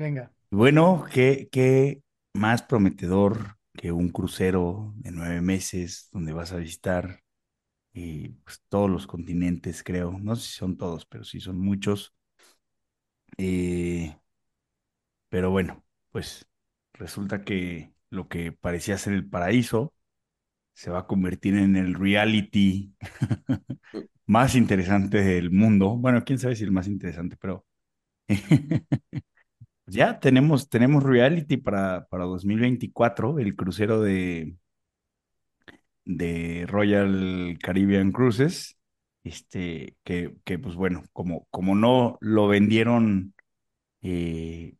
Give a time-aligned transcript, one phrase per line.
[0.00, 0.32] Venga.
[0.50, 7.20] Bueno, ¿qué, qué más prometedor que un crucero de nueve meses donde vas a visitar
[7.92, 10.18] y pues, todos los continentes, creo.
[10.18, 12.14] No sé si son todos, pero sí son muchos.
[13.38, 14.14] Eh,
[15.28, 16.46] pero bueno, pues
[16.94, 19.94] resulta que lo que parecía ser el paraíso
[20.74, 22.94] se va a convertir en el reality
[24.26, 25.96] más interesante del mundo.
[25.96, 27.66] Bueno, quién sabe si el más interesante, pero
[29.90, 34.56] ya tenemos, tenemos reality para, para 2024, el crucero de,
[36.04, 38.78] de Royal Caribbean Cruises,
[39.24, 43.34] este, que, que pues bueno, como, como no lo vendieron,
[44.02, 44.74] eh,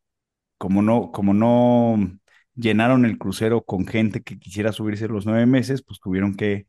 [0.59, 2.19] como no, como no
[2.55, 6.67] llenaron el crucero con gente que quisiera subirse los nueve meses, pues tuvieron que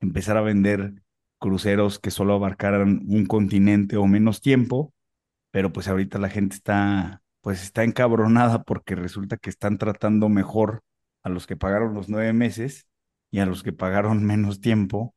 [0.00, 0.94] empezar a vender
[1.38, 4.94] cruceros que solo abarcaran un continente o menos tiempo,
[5.52, 10.82] pero pues ahorita la gente está, pues está encabronada porque resulta que están tratando mejor
[11.22, 12.86] a los que pagaron los nueve meses
[13.30, 15.14] y a los que pagaron menos tiempo,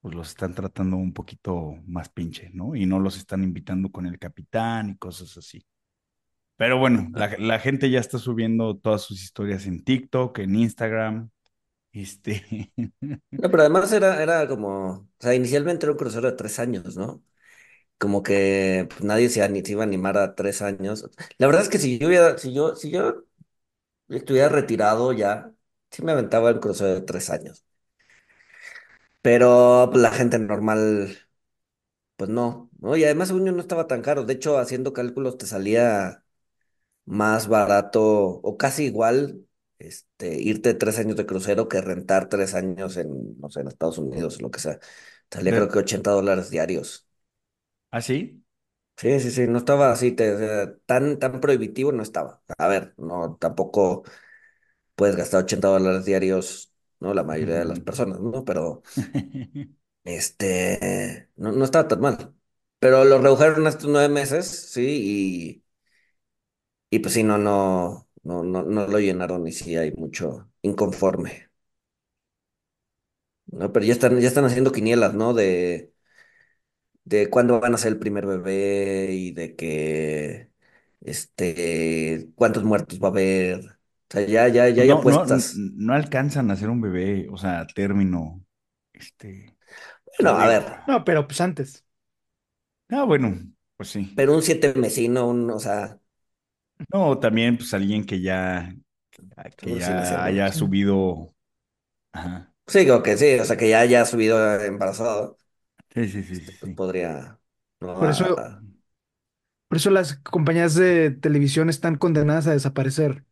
[0.00, 2.74] pues los están tratando un poquito más pinche, ¿no?
[2.76, 5.64] Y no los están invitando con el capitán y cosas así.
[6.56, 11.30] Pero bueno, la, la gente ya está subiendo todas sus historias en TikTok, en Instagram.
[11.92, 12.70] Este.
[13.30, 16.96] No, pero además era, era como, o sea, inicialmente era un crucero de tres años,
[16.96, 17.22] ¿no?
[18.00, 21.10] Como que pues, nadie se, ani- se iba a animar a tres años.
[21.38, 23.24] La verdad es que si yo hubiera, si yo, si yo
[24.08, 25.52] estuviera retirado ya,
[25.90, 27.64] sí me aventaba el crucero de tres años.
[29.22, 31.18] Pero pues, la gente normal,
[32.16, 32.96] pues no, ¿no?
[32.96, 34.24] Y además según yo no estaba tan caro.
[34.24, 36.24] De hecho, haciendo cálculos te salía
[37.06, 39.46] más barato o casi igual
[39.78, 43.98] este, irte tres años de crucero que rentar tres años en, no sé, en Estados
[43.98, 44.80] Unidos o lo que sea.
[45.32, 47.08] Salía creo de- que 80 dólares diarios.
[47.90, 48.44] ¿Ah, sí?
[48.96, 52.42] Sí, sí, sí, no estaba así, te- o sea, tan, tan prohibitivo no estaba.
[52.58, 54.04] A ver, no, tampoco
[54.96, 57.14] puedes gastar 80 dólares diarios, ¿no?
[57.14, 58.44] La mayoría de las personas, ¿no?
[58.44, 58.82] Pero,
[60.04, 62.34] este, no, no estaba tan mal.
[62.78, 65.62] Pero lo redujeron estos nueve meses, sí,
[66.90, 70.50] y, y pues sí, no, no, no, no, no lo llenaron y sí hay mucho
[70.62, 71.50] inconforme,
[73.46, 73.72] ¿no?
[73.72, 75.34] Pero ya están, ya están haciendo quinielas, ¿no?
[75.34, 75.92] De,
[77.04, 80.50] de cuándo van a ser el primer bebé y de que,
[81.00, 83.60] este, cuántos muertos va a haber.
[83.66, 85.64] O sea, ya, ya, ya Pues hay no, no, n- apuestas.
[85.86, 88.44] no alcanzan a ser un bebé, o sea, a término,
[88.92, 89.56] este,
[90.18, 91.84] Bueno, a ver, No, pero pues antes.
[92.90, 93.36] ah, bueno,
[93.76, 94.10] pues sí.
[94.14, 96.00] pero un siete mesino, un, o sea,
[96.92, 98.74] No, también, pues alguien que ya,
[99.56, 101.34] que ya haya subido,
[102.12, 105.36] ajá, Sí, creo que sí, o sea, que ya haya subido embarazado,
[105.94, 106.76] sí, sí, sí, este, sí, pues sí.
[106.76, 107.38] podría,
[107.80, 107.90] ¿no?
[107.98, 108.62] Por eso, a-
[109.68, 113.24] por eso las compañías de televisión están condenadas a desaparecer.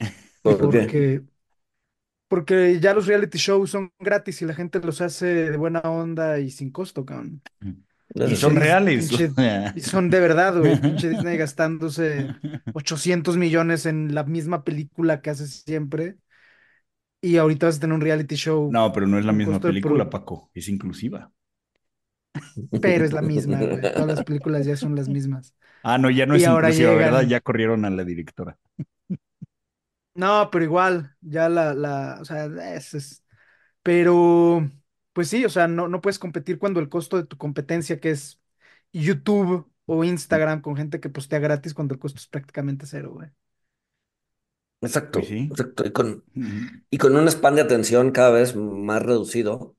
[0.42, 0.70] ¿por qué?
[0.70, 1.22] Porque,
[2.28, 6.38] porque ya los reality shows son gratis y la gente los hace de buena onda
[6.40, 7.42] y sin costo, cabrón.
[8.24, 8.56] Y Eso son.
[8.60, 9.74] Dis- reales, o pinche- sea.
[9.74, 10.76] y son de verdad, güey.
[10.80, 12.34] Pinche Disney gastándose
[12.72, 16.18] 800 millones en la misma película que hace siempre.
[17.20, 19.60] Y ahorita vas a tener un reality show No, pero no es la con misma
[19.60, 21.32] costo de película, Paco, es inclusiva.
[22.80, 23.88] pero es la misma, güey.
[23.94, 25.54] Todas las películas ya son las mismas.
[25.82, 27.22] Ah, no, ya no Y es ahora inclusiva, ¿verdad?
[27.22, 28.58] Ya corrieron a la directora.
[30.14, 33.24] No, pero igual, ya la, la, o sea, es, es-
[33.82, 34.70] pero,
[35.12, 38.10] pues sí, o sea, no, no puedes competir cuando el costo de tu competencia, que
[38.12, 38.40] es
[38.92, 43.30] YouTube o Instagram, con gente que postea gratis, cuando el costo es prácticamente cero, güey.
[44.80, 45.50] Exacto, Pues sí.
[45.50, 45.86] exacto.
[45.86, 46.24] Y con,
[46.90, 49.76] y con un span de atención cada vez más reducido,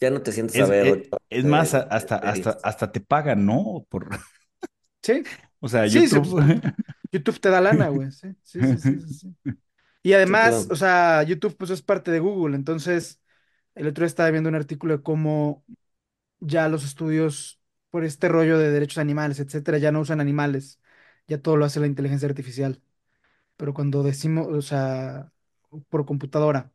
[0.00, 2.50] ya no te sientes a ver es, ocho es más, de, a- de hasta, hasta,
[2.64, 3.86] hasta te pagan, ¿no?
[3.90, 4.10] Por,
[5.02, 5.22] Sí,
[5.60, 6.28] o sea, sí, YouTube.
[7.12, 8.10] YouTube te da lana, güey.
[8.12, 9.36] Sí, sí, sí, sí, sí, sí.
[10.02, 10.70] Y Sí, además, claro.
[10.70, 13.20] o sea, YouTube pues es parte de Google, entonces
[13.74, 15.64] el otro día estaba viendo un artículo de cómo
[16.40, 20.80] ya los estudios por este rollo de derechos animales, etcétera, ya no usan animales,
[21.28, 22.82] ya todo lo hace la inteligencia artificial.
[23.56, 25.32] Pero cuando decimos, o sea,
[25.88, 26.72] por computadora,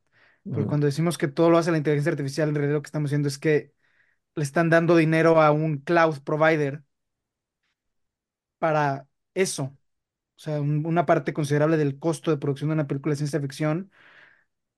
[0.52, 3.10] pero cuando decimos que todo lo hace la inteligencia artificial, en realidad lo que estamos
[3.10, 3.74] haciendo es que
[4.36, 6.84] le están dando dinero a un cloud provider
[8.60, 9.64] para eso.
[10.38, 13.42] O sea, un- una parte considerable del costo de producción de una película de ciencia
[13.42, 13.92] ficción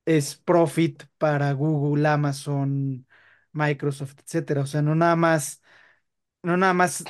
[0.06, 3.08] es profit para Google, Amazon,
[3.54, 4.62] Microsoft, etcétera.
[4.64, 5.64] O sea, no nada más,
[6.44, 7.04] no nada más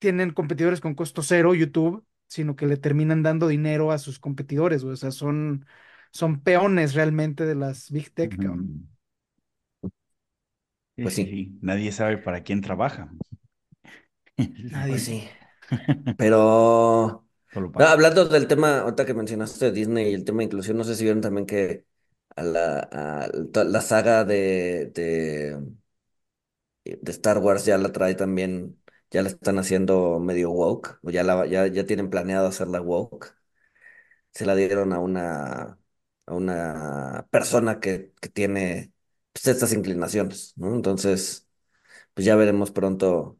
[0.00, 4.82] tienen competidores con costo cero, YouTube, sino que le terminan dando dinero a sus competidores,
[4.84, 4.94] güey.
[4.94, 5.66] O sea, son,
[6.12, 8.68] son peones realmente de las Big Tech, cabrón.
[11.00, 11.58] Pues sí, sí, sí.
[11.62, 13.16] Nadie sabe para quién trabaja.
[14.70, 14.86] Nadie.
[14.88, 15.28] pues sí.
[16.16, 17.88] Pero, no, para.
[17.88, 20.94] hablando del tema, ahorita que mencionaste de Disney y el tema de inclusión, no sé
[20.96, 21.86] si vieron también que
[22.36, 25.58] a la, a la la saga de, de,
[26.84, 28.80] de Star Wars ya la trae también,
[29.10, 33.34] ya la están haciendo medio woke, o ya, la, ya, ya tienen planeado hacerla woke.
[34.32, 35.78] Se la dieron a una,
[36.26, 38.92] a una persona que, que tiene
[39.32, 40.74] pues, estas inclinaciones, ¿no?
[40.74, 41.48] Entonces,
[42.14, 43.38] pues ya veremos pronto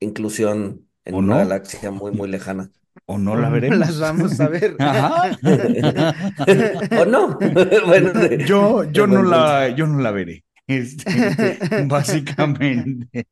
[0.00, 1.38] inclusión en ¿O una no?
[1.38, 2.72] galaxia muy, muy lejana.
[3.06, 3.98] ¿O no la no las veremos?
[3.98, 4.76] vamos a ver.
[4.78, 5.38] Ajá.
[6.94, 7.38] ¿O no?
[7.86, 10.44] Bueno, Yo, yo no la, yo no la veré.
[10.66, 13.26] Este, básicamente.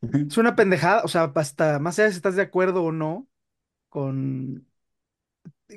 [0.00, 3.28] Es una pendejada, o sea, hasta más allá de si estás de acuerdo o no
[3.88, 4.66] con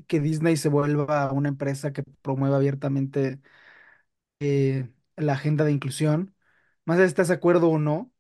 [0.08, 3.40] que Disney se vuelva una empresa que promueva abiertamente
[4.40, 6.36] eh, la agenda de inclusión,
[6.86, 8.12] más allá de si estás de acuerdo o no,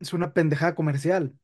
[0.00, 1.38] es una pendejada comercial,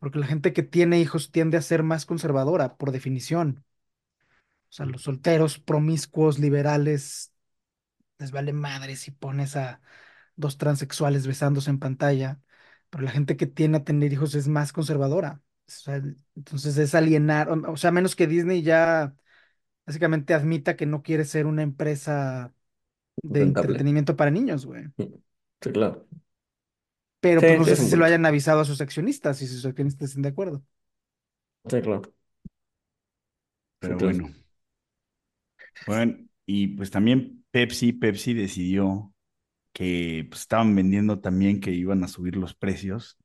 [0.00, 3.64] porque la gente que tiene hijos tiende a ser más conservadora, por definición.
[4.70, 7.32] O sea, los solteros, promiscuos, liberales,
[8.18, 9.80] les vale madre si pones a
[10.36, 12.40] dos transexuales besándose en pantalla,
[12.90, 15.42] pero la gente que tiene a tener hijos es más conservadora.
[15.68, 16.02] O sea,
[16.36, 19.14] entonces es alienar, o sea, a menos que Disney ya
[19.86, 22.54] básicamente admita que no quiere ser una empresa
[23.22, 23.44] de Rentable.
[23.44, 24.86] entretenimiento para niños, güey.
[25.60, 26.06] Sí, claro.
[27.20, 29.64] Pero Sí, pues no sé si se lo hayan avisado a sus accionistas y sus
[29.66, 30.62] accionistas estén de acuerdo.
[31.68, 32.02] Sí, claro.
[33.78, 34.34] Pero bueno,
[35.86, 36.16] bueno,
[36.46, 39.14] y pues también Pepsi, Pepsi decidió
[39.72, 43.16] que pues, estaban vendiendo también que iban a subir los precios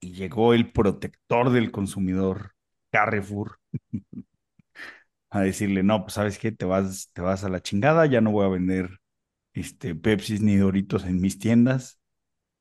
[0.00, 2.54] y llegó el protector del consumidor,
[2.90, 3.60] Carrefour,
[5.28, 8.32] a decirle, no, pues sabes qué, te vas, te vas a la chingada, ya no
[8.32, 9.00] voy a vender
[9.52, 12.00] este, Pepsis ni Doritos en mis tiendas,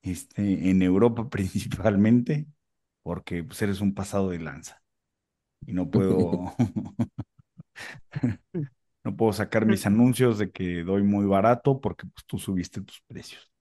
[0.01, 2.45] este, en Europa principalmente,
[3.03, 4.83] porque pues eres un pasado de lanza
[5.65, 6.53] y no puedo,
[9.03, 13.01] no puedo sacar mis anuncios de que doy muy barato porque pues tú subiste tus
[13.07, 13.51] precios.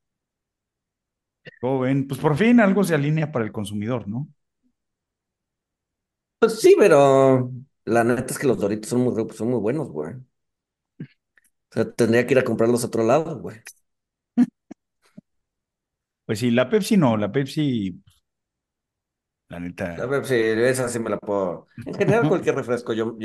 [1.61, 2.06] ¿Cómo ven?
[2.06, 4.29] Pues por fin algo se alinea para el consumidor, ¿no?
[6.39, 7.53] Pues sí, pero
[7.85, 10.15] la neta es que los Doritos son muy, son muy buenos, güey.
[10.15, 10.23] O
[11.75, 13.56] sea, tendría que ir a comprarlos a otro lado, güey.
[16.25, 18.03] Pues sí, la Pepsi no, la Pepsi,
[19.49, 19.61] la
[19.97, 20.06] A neta.
[20.06, 21.69] ver, sí, esa sí me la puedo.
[21.85, 23.17] En general, cualquier refresco, yo,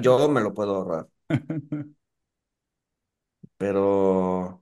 [0.00, 1.08] yo me lo puedo ahorrar.
[3.56, 4.60] Pero,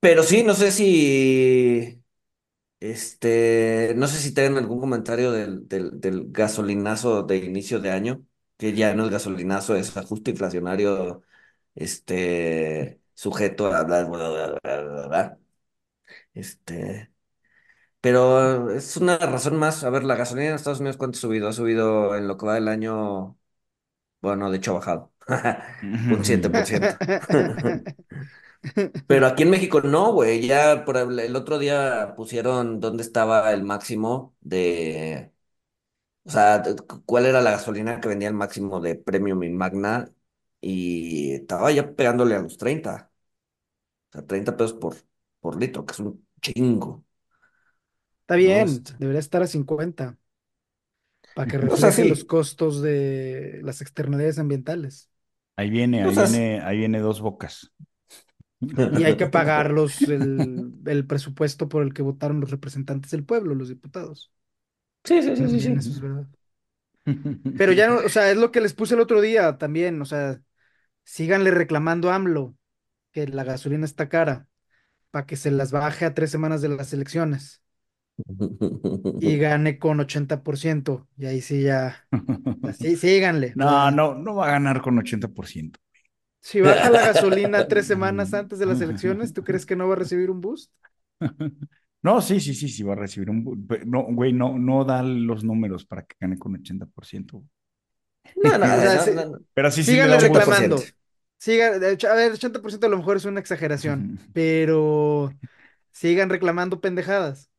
[0.00, 2.02] pero sí, no sé si,
[2.80, 5.92] este, no sé si tengan algún comentario del, del,
[6.32, 8.26] gasolinazo de inicio de año,
[8.58, 11.22] que ya no es gasolinazo, es ajuste inflacionario,
[11.76, 15.38] este, sujeto a bla.
[16.34, 17.12] Este,
[18.00, 19.84] pero es una razón más.
[19.84, 21.48] A ver, la gasolina en Estados Unidos, ¿cuánto ha subido?
[21.48, 23.38] Ha subido en lo que va del año,
[24.20, 25.12] bueno, de hecho ha bajado,
[26.08, 26.96] un 7%.
[29.06, 30.46] Pero aquí en México no, güey.
[30.46, 35.32] Ya por el, el otro día pusieron dónde estaba el máximo de,
[36.24, 36.62] o sea,
[37.06, 40.12] cuál era la gasolina que vendía el máximo de Premium y Magna
[40.60, 43.12] y estaba ya pegándole a los 30,
[44.10, 44.96] o sea, 30 pesos por,
[45.40, 47.04] por litro, que es un chingo,
[48.22, 50.17] Está bien, debería estar a 50
[51.38, 55.10] para que o sea, refleje los costos de las externalidades ambientales.
[55.56, 57.72] Ahí viene, o ahí sea, viene, ahí viene dos bocas.
[58.90, 63.54] Y hay que pagarlos el, el presupuesto por el que votaron los representantes del pueblo,
[63.54, 64.32] los diputados.
[65.04, 65.78] sí, sí, sí, sí, También sí.
[65.78, 66.28] eso es verdad.
[67.56, 70.04] Pero ya no, o sea, es lo que les puse el otro día también, o
[70.04, 70.40] sea,
[71.04, 72.56] síganle reclamando a AMLO
[73.12, 74.48] que la gasolina está cara
[75.10, 77.62] para que se las baje a tres semanas de las elecciones.
[79.18, 81.08] Y gane con 80%.
[81.16, 82.08] Y ahí sí ya,
[82.62, 83.58] así síganle.
[83.62, 85.80] No, no, no va a ganar con 80%.
[86.40, 89.94] Si baja la gasolina tres semanas antes de las elecciones, ¿tú crees que no va
[89.94, 90.72] a recibir un boost?
[92.02, 93.66] No, sí, sí, sí, sí, va a recibir un...
[93.66, 97.42] pe- No, güey, no, no da los números para que gane con 80%.
[98.36, 99.38] No, no, O sea, no, sí- no, no.
[99.54, 100.20] Pero sí, sí le Síganle boost.
[100.20, 100.76] reclamando.
[100.76, 100.98] 80%.
[101.38, 101.66] Siga,
[102.12, 105.38] a ver, 80% a lo mejor es una exageración, pero
[105.92, 107.50] sigan reclamando pendejadas.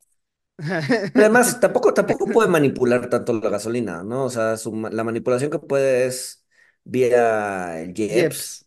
[1.14, 4.26] Además, tampoco, tampoco puede manipular tanto la gasolina, ¿no?
[4.26, 6.46] O sea, su la manipulación que puede es
[6.84, 8.66] vía el IEPS Yeps.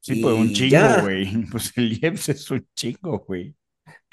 [0.00, 0.94] Sí, pues un y chingo, ya.
[0.94, 1.46] güey.
[1.50, 3.56] Pues el IEPS es un chingo, güey.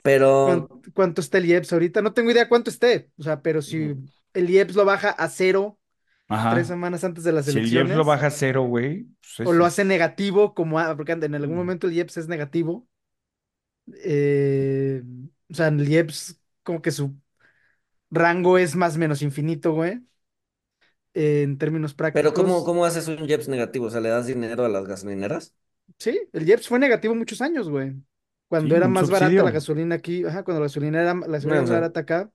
[0.03, 2.01] Pero ¿Cuánto, cuánto está el IEPS ahorita?
[2.01, 3.11] No tengo idea cuánto esté.
[3.17, 3.95] O sea, pero si
[4.33, 5.79] el IEPS lo baja a cero
[6.47, 6.69] tres Ajá.
[6.69, 9.51] semanas antes de las Si el IEPS elecciones, lo baja a cero, güey, pues o
[9.53, 11.57] lo hace negativo, como a- porque en algún Mm.
[11.57, 12.87] momento el IEPS es negativo.
[14.03, 15.03] eh,
[15.49, 17.17] o sea, el IEPS como que su
[18.11, 20.01] rango es más o menos infinito, güey.
[21.13, 22.65] eh, en términos Pero ¿cómo, prácticos.
[22.65, 23.85] cómo haces un IEPS negativo?
[23.87, 25.55] O sea, ¿le das dinero a las gasolineras?
[25.99, 27.93] Sí, el IEPS fue negativo muchos años, güey.
[28.47, 29.51] Cuando Sí, era un más barata la subsidio.
[29.51, 31.71] gasolina aquí, ajá, cuando la gasolina era, la gasolina más Ajá.
[31.71, 32.31] barata acá,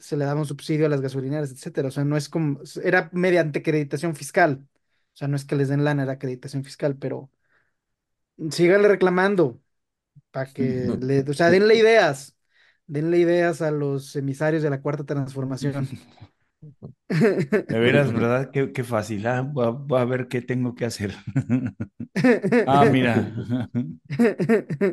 [0.00, 1.88] se le daba un subsidio a las gasolineras, etcétera.
[1.88, 4.66] O sea, no es como, era mediante acreditación fiscal.
[5.14, 7.30] O sea, no es que les den lana, era acreditación fiscal, pero
[8.50, 9.60] síganle reclamando
[10.32, 12.35] para que le, o sea, denle ideas,
[12.86, 15.88] denle ideas a los emisarios de la cuarta transformación.
[17.08, 18.50] De veras, ¿verdad?
[18.52, 19.26] Qué, qué fácil.
[19.26, 21.14] Ah, voy a, voy a ver qué tengo que hacer.
[22.66, 23.30] Ah, mira.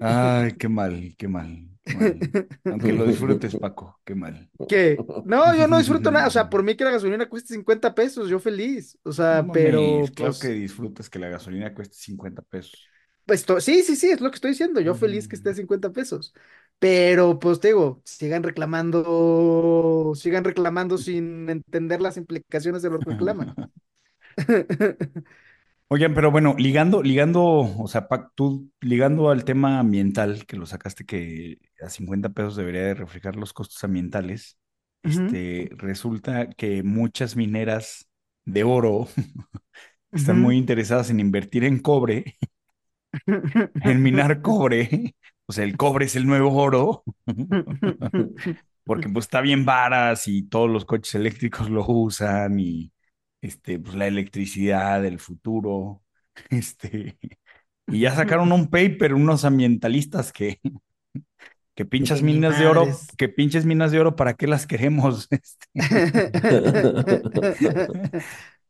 [0.01, 2.19] Ay, qué mal, qué mal, qué mal.
[2.65, 4.49] Aunque lo disfrutes, Paco, qué mal.
[4.67, 4.97] ¿Qué?
[5.25, 6.27] No, yo no disfruto nada.
[6.27, 8.97] O sea, por mí que la gasolina cueste 50 pesos, yo feliz.
[9.03, 9.79] O sea, No pero
[10.13, 12.92] claro pues, que disfrutas que la gasolina cueste 50 pesos.
[13.25, 14.81] Pues sí, sí, sí, es lo que estoy diciendo.
[14.81, 16.33] Yo feliz que esté a 50 pesos.
[16.79, 23.11] Pero pues te digo, sigan reclamando, sigan reclamando sin entender las implicaciones de lo que
[23.11, 23.55] reclaman.
[25.87, 30.65] Oigan, pero bueno, ligando, ligando, o sea, Pac, tú ligando al tema ambiental, que lo
[30.65, 34.57] sacaste que a 50 pesos debería de reflejar los costos ambientales,
[35.03, 38.09] este, resulta que muchas mineras
[38.45, 39.07] de oro
[40.11, 42.37] están muy interesadas en invertir en cobre,
[43.83, 45.15] en minar cobre,
[45.45, 47.03] o sea, el cobre es el nuevo oro,
[48.83, 52.91] porque pues está bien varas y todos los coches eléctricos lo usan y
[53.41, 56.01] este, pues la electricidad del futuro,
[56.49, 57.17] este,
[57.87, 60.59] y ya sacaron un paper unos ambientalistas que,
[61.75, 65.27] que pinchas minas de oro, que pinches minas de oro, ¿para qué las queremos?
[65.29, 65.67] Este,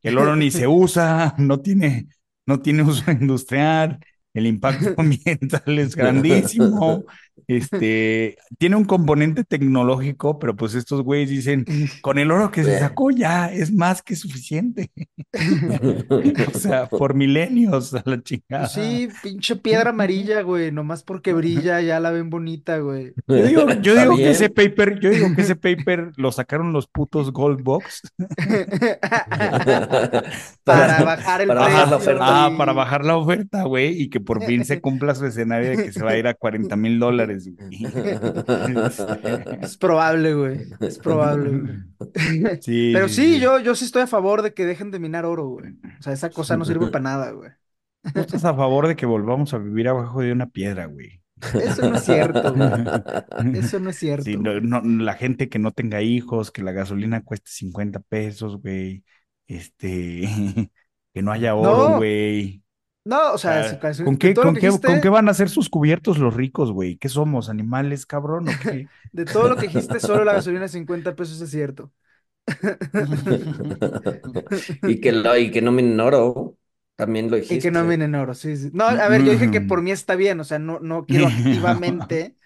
[0.02, 2.08] el oro ni se usa, no tiene,
[2.46, 4.00] no tiene uso industrial,
[4.34, 7.04] el impacto ambiental es grandísimo,
[7.46, 11.64] este, tiene un componente tecnológico, pero pues estos güeyes dicen,
[12.00, 14.90] con el oro que se sacó ya es más que suficiente.
[16.54, 18.68] O sea, por milenios a la chingada.
[18.68, 23.12] Sí, pinche piedra amarilla, güey, nomás porque brilla ya la ven bonita, güey.
[23.26, 26.86] Yo digo, yo digo que ese paper, yo digo que ese paper lo sacaron los
[26.86, 28.12] putos Gold Box.
[30.64, 32.12] Para bajar el para bajar la precio.
[32.14, 32.44] oferta.
[32.46, 35.78] Ah, para bajar la oferta, güey, y que por fin se cumpla su escenario de
[35.78, 37.56] que se va a ir a 40 mil dólares, güey.
[39.62, 40.60] Es probable, güey.
[40.80, 41.74] Es probable, güey.
[42.60, 45.48] Sí, Pero sí, yo, yo sí estoy a favor de que dejen de minar oro,
[45.48, 45.72] güey.
[45.98, 47.50] O sea, esa cosa no sirve para nada, güey.
[48.12, 51.22] ¿Tú estás a favor de que volvamos a vivir abajo de una piedra, güey?
[51.54, 53.58] Eso no es cierto, güey.
[53.58, 54.24] Eso no es cierto.
[54.24, 58.60] Sí, no, no, la gente que no tenga hijos, que la gasolina cueste 50 pesos,
[58.60, 59.04] güey.
[59.46, 60.28] Este,
[61.14, 62.58] que no haya oro, güey.
[62.58, 62.63] No,
[63.34, 65.28] o O sea, si- ¿con qué, todo lo con que qué, dijiste, con qué van
[65.28, 66.96] a ser sus cubiertos los ricos, güey?
[66.96, 67.48] ¿Qué somos?
[67.50, 68.48] ¿Animales, cabrón?
[68.48, 68.88] ¿O qué?
[69.12, 71.92] de todo lo que dijiste, solo la gasolina de 50 pesos es cierto.
[74.84, 76.56] Y que, lo, y que no minen oro,
[76.96, 77.70] también lo Y que dijiste.
[77.70, 78.70] no minen oro, sí, sí.
[78.72, 81.26] No, a ver, yo dije que por mí está bien, o sea, no, no quiero
[81.28, 82.36] activamente.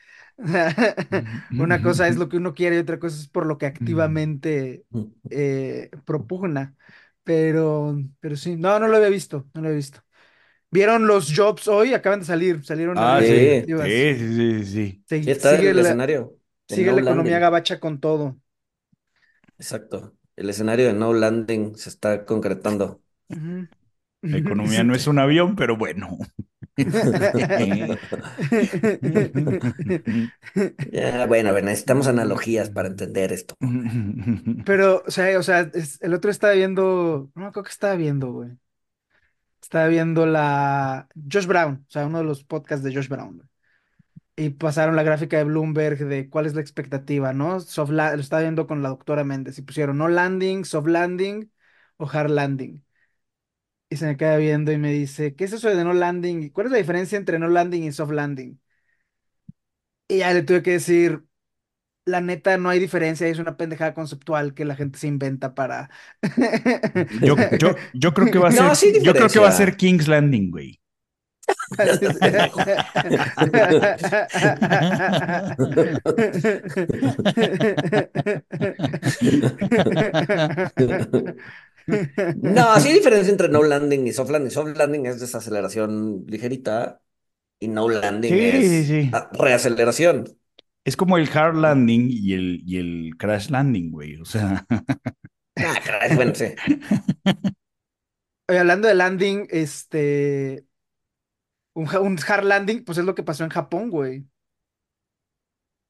[1.57, 4.87] Una cosa es lo que uno quiere y otra cosa es por lo que activamente
[5.31, 6.77] eh, propugna.
[7.25, 10.03] Pero, pero sí, no, no lo había visto, no lo había visto.
[10.71, 11.95] ¿Vieron los jobs hoy?
[11.95, 14.15] Acaban de salir, salieron Ah, sí, Sí.
[14.17, 17.41] sí, sí, sí, está sigue el la, escenario sigue no la economía landing.
[17.41, 18.39] gabacha con todo.
[19.59, 20.17] Exacto.
[20.37, 23.03] El escenario de no landing se está concretando.
[24.31, 26.17] La economía no es un avión, pero bueno.
[30.91, 33.55] Ya, bueno, a ver, necesitamos analogías para entender esto.
[34.65, 37.95] Pero, o sea, o sea, es- el otro estaba viendo, no me acuerdo que estaba
[37.97, 38.51] viendo, güey.
[39.62, 43.49] Estaba viendo la Josh Brown, o sea, uno de los podcasts de Josh Brown.
[44.37, 47.61] Y pasaron la gráfica de Bloomberg de cuál es la expectativa, ¿no?
[47.61, 51.50] Soft la- lo estaba viendo con la doctora Méndez y pusieron no landing, soft landing
[51.99, 52.85] o hard landing.
[53.91, 56.50] Y se me queda viendo y me dice, ¿qué es eso de no landing?
[56.50, 58.61] ¿Cuál es la diferencia entre no landing y soft landing?
[60.09, 61.25] Y ya le tuve que decir,
[62.09, 65.91] la neta, no hay diferencia, es una pendejada conceptual que la gente se inventa para...
[67.21, 69.53] Yo, yo, yo creo que va a ser, No, sí yo creo que va a
[69.53, 70.81] ser King's Landing, güey.
[82.43, 84.50] No, sí hay diferencia entre no landing y soft landing.
[84.50, 87.00] Soft landing es desaceleración ligerita
[87.61, 89.19] y no landing Sí, es sí.
[89.33, 90.38] reaceleración.
[90.85, 94.17] Es como el hard landing y el, y el crash landing, güey.
[94.17, 94.67] O sea,
[95.61, 95.79] Ah,
[96.15, 96.47] bueno, sí.
[98.49, 100.65] Oye, hablando de landing, este...
[101.75, 101.87] Un,
[102.29, 104.27] hard landing, pues es lo que pasó en Japón, güey.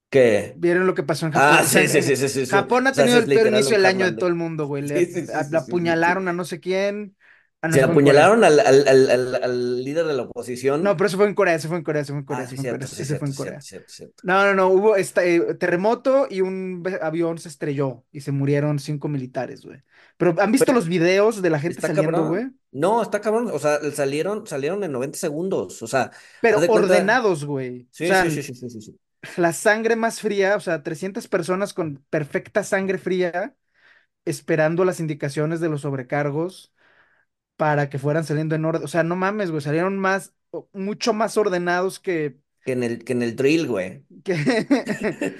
[0.09, 0.59] ¿Qué?
[0.61, 1.61] ¿Vieron lo que pasó en Japón?
[1.61, 2.57] Ah, O sea, sí, sí, sí, sí, sí, sí.
[2.57, 4.83] Japón ha O sea, tenido el peor inicio del año de todo el mundo, güey.
[4.83, 7.15] Le, Sí, sí, sí, a- sí, le sí, sí, apuñalaron a no sé quién.
[7.61, 10.81] Ah, no, Se apuñalaron al, al, al, al, líder de la oposición.
[10.81, 12.47] No, pero eso fue en Corea, eso fue en Corea, eso fue en Corea, Ah,
[12.51, 12.55] eso
[13.17, 13.59] fue en Corea.
[14.23, 18.79] No, no, no, hubo esta, eh, terremoto y un avión se estrelló y se murieron
[18.79, 19.81] cinco militares, güey.
[20.17, 22.47] Pero ¿han visto Pero los videos de la gente saliendo, güey?
[22.71, 23.49] No, está cabrón.
[23.51, 25.81] O sea, salieron, salieron en 90 segundos.
[25.81, 26.11] O sea,
[26.41, 27.83] Pero ordenados, güey.
[27.83, 28.99] O Sí, sea, sí, sí, sí, sí, sí, sí.
[29.37, 33.55] la sangre más fría, o sea, 300 personas con perfecta sangre fría
[34.25, 36.73] esperando las indicaciones de los sobrecargos
[37.59, 38.83] para que fueran saliendo en orden.
[38.85, 40.33] O sea, no mames, güey, salieron más,
[40.73, 44.05] mucho más ordenados que, Que en el, que en el drill, güey.
[44.23, 44.35] que...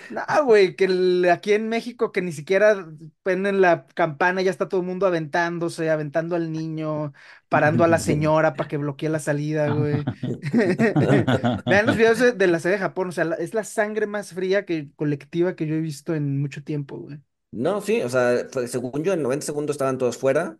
[0.09, 2.87] No, güey, que el- aquí en México que ni siquiera
[3.23, 7.13] ponen la campana, ya está todo el mundo aventándose, aventando al niño,
[7.47, 10.09] parando a la señora para que bloquee la salida, güey.
[11.65, 14.07] Vean los videos de, de la sede de Japón, o sea, la- es la sangre
[14.07, 17.19] más fría que colectiva que yo he visto en mucho tiempo, güey.
[17.51, 20.59] No, sí, o sea, según yo, en 90 segundos estaban todos fuera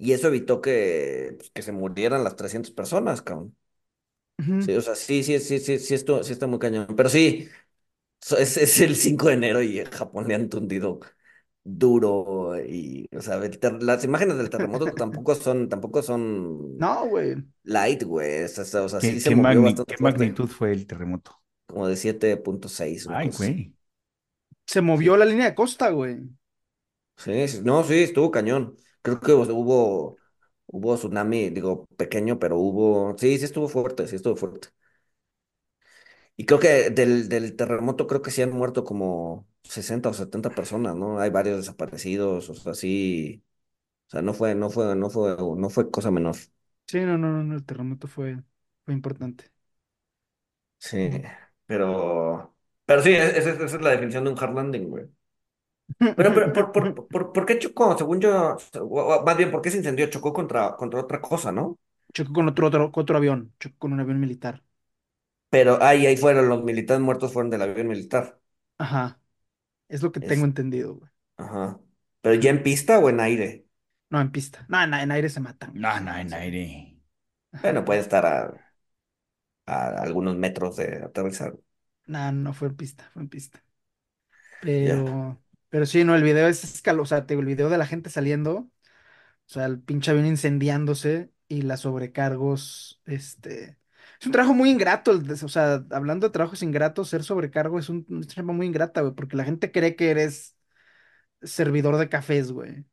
[0.00, 3.56] y eso evitó que, pues, que se murieran las 300 personas, cabrón.
[4.58, 6.86] Sí, o sea, sí, sí, sí, sí, sí, esto, sí está muy cañón.
[6.96, 7.48] Pero sí,
[8.38, 11.00] es, es el 5 de enero y en Japón le han tundido
[11.64, 13.40] duro y, o sea,
[13.80, 17.36] las imágenes del terremoto tampoco son, tampoco son No, güey.
[17.64, 18.44] light, güey.
[18.44, 21.42] O sea, o sea, ¿Qué, sí se qué movió magni- qué magnitud fue el terremoto?
[21.66, 23.74] como de 7.6, una Ay, güey.
[24.66, 26.18] Se movió la línea de costa, güey.
[27.16, 28.76] Sí, sí, no, sí, estuvo cañón.
[29.02, 30.20] Creo que hubo,
[30.66, 34.68] hubo tsunami, digo, pequeño, pero hubo, sí, sí estuvo fuerte, sí estuvo fuerte.
[36.36, 40.54] Y creo que del, del terremoto creo que sí han muerto como 60 o 70
[40.54, 41.20] personas, ¿no?
[41.20, 43.44] Hay varios desaparecidos, o sea, sí,
[44.08, 46.36] o sea, no fue, no fue, no fue, no fue cosa menor.
[46.86, 48.42] Sí, no, no, no, no, el terremoto fue,
[48.84, 49.50] fue importante.
[50.78, 51.10] Sí,
[51.66, 55.06] pero, pero sí, es- esa, es esa es la definición de un hard landing, güey.
[56.14, 57.96] Pero, pero ¿por, por, por, por qué chocó?
[57.96, 58.56] Según yo,
[59.24, 60.06] más bien, ¿por qué se incendió?
[60.10, 61.78] Chocó contra, contra otra cosa, ¿no?
[62.14, 64.62] Chocó con otro, otro, otro avión, chocó con un avión militar.
[65.50, 68.40] Pero ahí, ahí fueron, los militares muertos fueron del avión militar.
[68.78, 69.20] Ajá,
[69.88, 71.10] es lo que Es, tengo entendido, güey.
[71.38, 71.80] ajá.
[72.22, 73.66] ¿Pero ya en pista o en aire?
[74.10, 74.66] No, en pista.
[74.68, 75.84] No, en, en aire se matan, güey.
[75.84, 76.34] No, no, en sí.
[76.34, 77.00] aire.
[77.62, 77.86] Bueno, Ajá.
[77.86, 78.60] puede estar a,
[79.66, 81.54] a algunos metros de aterrizar.
[82.06, 83.64] No, no fue en pista, fue en pista.
[84.82, 85.04] Ya.
[85.04, 87.78] Pero, pero sí, no, el video es escalo, o sea, te digo, el video de
[87.78, 88.70] la gente saliendo, o
[89.46, 93.78] sea, el pinche avión incendiándose y las sobrecargos, este,
[94.20, 97.78] es un trabajo muy ingrato, el de- o sea, hablando de trabajos ingratos, ser sobrecargo
[97.78, 100.56] es un, una chamba muy ingrata, güey, porque la gente cree que eres
[101.42, 102.84] servidor de cafés, güey,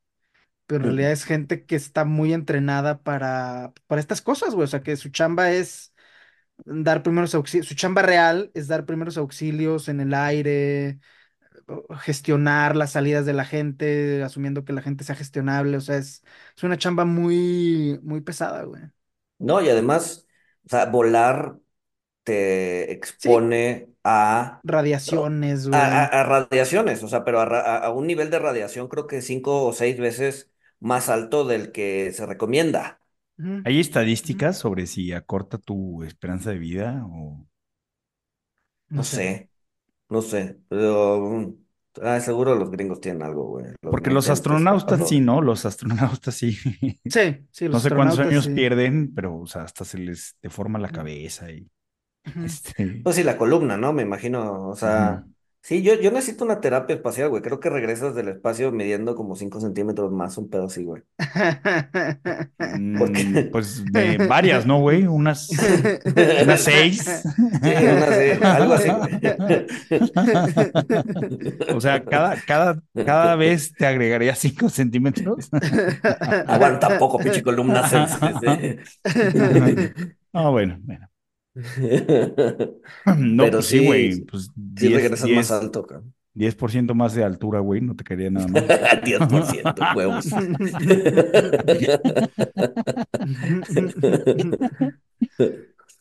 [0.68, 4.68] pero en realidad es gente que está muy entrenada para, para estas cosas, güey, o
[4.68, 5.94] sea, que su chamba es
[6.66, 11.00] dar primeros auxilios, su chamba real es dar primeros auxilios en el aire
[12.00, 16.24] gestionar las salidas de la gente, asumiendo que la gente sea gestionable, o sea, es,
[16.56, 18.84] es una chamba muy, muy pesada, güey.
[19.40, 20.28] No, y además,
[20.66, 21.60] o sea, volar
[22.24, 26.12] te Sí, expone a, radiaciones, a, a- güey.
[26.22, 29.74] a radiaciones, o sea, pero a, a- un nivel de radiación creo que cinco o
[29.74, 33.02] seis veces más alto del que se recomienda.
[33.64, 37.46] ¿Hay estadísticas sobre si acorta tu esperanza de vida o
[38.98, 39.20] No No sé.
[39.20, 39.50] sé,
[40.10, 41.56] no sé, pero mm,
[42.02, 43.66] ah, seguro los gringos tienen algo, güey.
[43.82, 45.42] Los Porque los astronautas sí, ¿no?
[45.42, 46.58] Los astronautas sí.
[47.10, 48.50] Sí, sí, No los sé cuántos astronautas años sí.
[48.50, 51.70] pierden, pero, o sea, hasta se les deforma la cabeza y
[52.42, 53.02] este.
[53.02, 53.94] Pues sí, la columna, ¿no?
[53.94, 55.34] Me imagino, o sea, ujú.
[55.68, 57.42] Sí, yo, yo necesito una terapia espacial, güey.
[57.42, 61.04] Creo que regresas del espacio midiendo como 5 centímetros más, un pedo así, güey.
[62.98, 63.26] ¿Por qué?
[63.26, 65.06] Mm, Pues de varias, ¿no, güey?
[65.08, 65.50] Unas,
[66.42, 67.04] unas seis.
[67.04, 69.66] Sí, una sí, algo así, güey.
[71.76, 75.50] O sea, cada, cada, cada vez te agregaría cinco centímetros.
[76.48, 77.86] Aguanta poco, pinche columna.
[77.90, 78.10] Seis,
[80.32, 81.10] Ah, bueno, bueno.
[83.18, 84.22] No, Pero pues sí, sí, güey.
[84.22, 84.52] Pues Sí
[84.88, 86.14] 10, regresas 10, más alto, cabrón.
[86.36, 87.82] 10% más de altura, güey.
[87.82, 88.64] No te quería nada más.
[89.04, 90.28] 10%, huevos.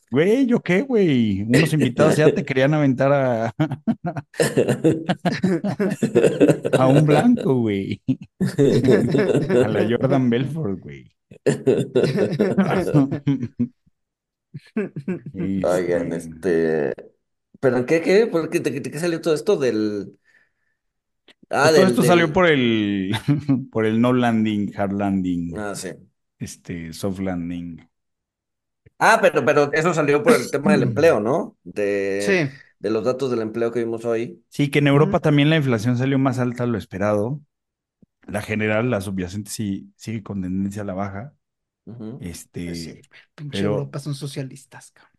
[0.09, 1.43] Güey, ¿yo qué, güey?
[1.43, 3.53] Unos invitados ya te querían aventar a,
[6.79, 8.01] a un blanco, güey.
[8.39, 11.11] A la Jordan Belfort, güey.
[15.63, 16.95] Oigan, Este, este.
[17.61, 18.27] ¿Pero en qué, qué?
[18.27, 20.19] ¿Por qué, de, de qué salió todo esto del.
[21.51, 22.33] Ah, pues todo del, esto salió del.
[22.33, 23.13] por el,
[23.73, 25.91] por el no landing, hard landing, Ah, sí.
[26.39, 27.81] este, soft landing.
[28.99, 31.59] Ah, pero, pero eso salió por el tema del empleo, ¿no?
[31.65, 32.51] De, Sí.
[32.79, 34.43] de los datos del empleo que vimos hoy.
[34.49, 37.41] Sí, que en Europa también la inflación salió más alta de lo esperado.
[38.27, 41.35] La general, la subyacente sí sigue con tendencia a la baja.
[41.87, 42.19] Ujú.
[42.65, 43.03] Pues sí, Este,
[43.35, 45.13] pinche pero- Europa son socialistas, cabrón.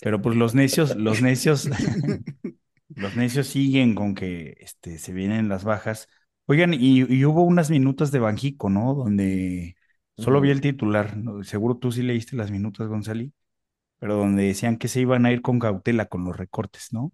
[0.00, 1.68] pero pues los necios, los necios,
[2.94, 6.08] los necios siguen con que este, se vienen las bajas.
[6.46, 8.94] Oigan, y, y hubo unas minutas de Banjico, ¿no?
[8.94, 9.76] Donde
[10.16, 11.42] solo vi el titular, ¿no?
[11.44, 13.30] Seguro tú sí leíste las minutas, González,
[13.98, 17.12] pero donde decían que se iban a ir con cautela con los recortes, ¿no?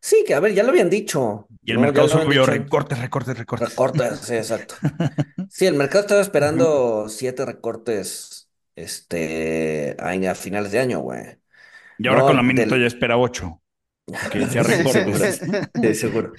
[0.00, 3.68] Sí, que a ver, ya lo habían dicho, Y el mercado subió, recortes, recortes, recortes.
[3.70, 4.74] Recortes, sí, exacto.
[5.48, 11.38] Sí, el mercado estaba esperando siete recortes, este, a, a finales de año, güey.
[11.98, 13.62] Y ahora No, con la minuta del- ya espera ocho.
[14.30, 15.36] Que Sí, recortes.
[15.36, 15.68] seguro.
[15.82, 16.32] Sí, seguro.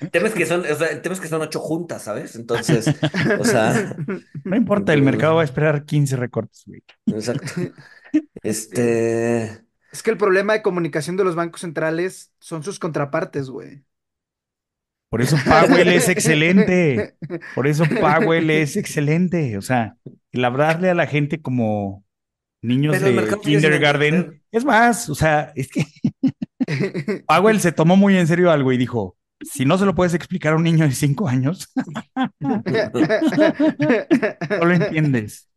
[0.00, 2.36] El tema es que son, o sea, el tema es que son ocho juntas, ¿sabes?
[2.36, 2.94] Entonces,
[3.38, 3.96] o sea,
[4.44, 6.82] No importa, el mercado va a esperar 15 recortes, güey.
[7.06, 7.52] exacto.
[8.42, 9.64] Este,
[9.98, 13.82] Es que el problema de comunicación de los bancos centrales son sus contrapartes, güey.
[15.10, 17.16] Por eso Powell es excelente.
[17.56, 19.58] Por eso Powell es excelente.
[19.58, 19.96] O sea,
[20.30, 22.04] el hablarle a la gente como
[22.62, 24.40] niños Pero de kindergarten.
[24.52, 25.84] Es más, o sea, es que
[27.26, 30.52] Powell se tomó muy en serio algo y dijo, si no se lo puedes explicar
[30.52, 31.72] a un niño de cinco años,
[32.38, 32.62] no
[34.64, 35.48] lo entiendes.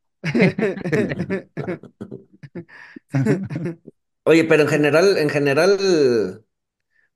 [4.23, 5.77] Oye, pero en general, en general,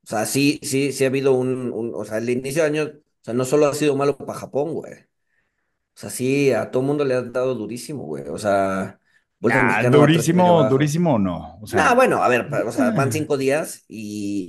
[0.03, 2.83] o sea, sí, sí, sí ha habido un, un, o sea, el inicio de año,
[2.85, 4.93] o sea, no solo ha sido malo para Japón, güey.
[4.93, 8.25] O sea, sí, a todo mundo le ha dado durísimo, güey.
[8.29, 8.99] O sea,
[9.39, 11.57] Bolsa Ah, durísimo, durísimo no.
[11.61, 14.47] O sea, Ah, bueno, a ver, o sea, van cinco días y,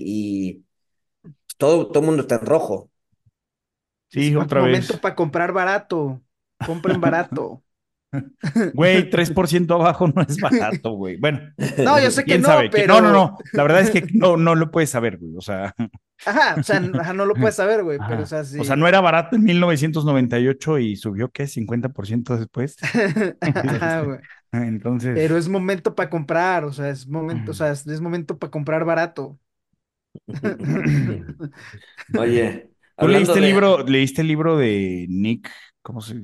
[0.60, 0.64] y
[1.58, 2.90] todo, todo el mundo está en rojo.
[4.08, 5.00] sí, Es otra momento vez.
[5.00, 6.22] para comprar barato.
[6.62, 7.62] Compren barato.
[8.74, 11.16] Güey, 3% abajo no es barato, güey.
[11.16, 11.40] Bueno,
[11.78, 12.70] No, yo sé que quién no, sabe.
[12.70, 12.94] pero.
[12.94, 13.38] No, no, no.
[13.52, 15.34] La verdad es que no, no lo puedes saber, güey.
[15.36, 15.74] O sea,
[16.24, 18.58] Ajá, o sea, no lo puedes saber, güey, pero o sea, sí.
[18.58, 21.46] o sea, no era barato en 1998 y subió, ¿qué?
[21.46, 22.76] 50% después.
[23.40, 24.18] Ajá, güey.
[24.52, 28.50] Entonces, Pero es momento para comprar, o sea, es momento, o sea, es, momento para
[28.50, 29.38] comprar barato.
[32.18, 35.50] Oye, ¿tú leíste el libro, leíste el libro de Nick?
[35.82, 36.14] ¿Cómo se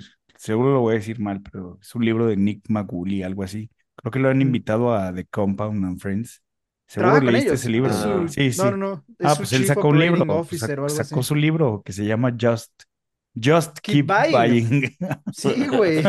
[0.42, 3.70] Seguro lo voy a decir mal, pero es un libro de Nick Maguli, algo así.
[3.94, 4.42] Creo que lo han Mm.
[4.42, 6.42] invitado a The Compound and Friends.
[6.88, 7.60] Seguro leíste ellos.
[7.60, 7.92] ese libro.
[7.92, 8.58] Su- Sí, sí.
[8.60, 9.04] No, no, no.
[9.22, 11.28] Ah, pues él sacó un libro, pues, Officer o sac- algo sacó así.
[11.28, 12.72] su libro que se llama Just,
[13.40, 14.68] Just Keep Keep, Buying.
[14.80, 14.96] Buying.
[15.32, 15.98] Sí, güey.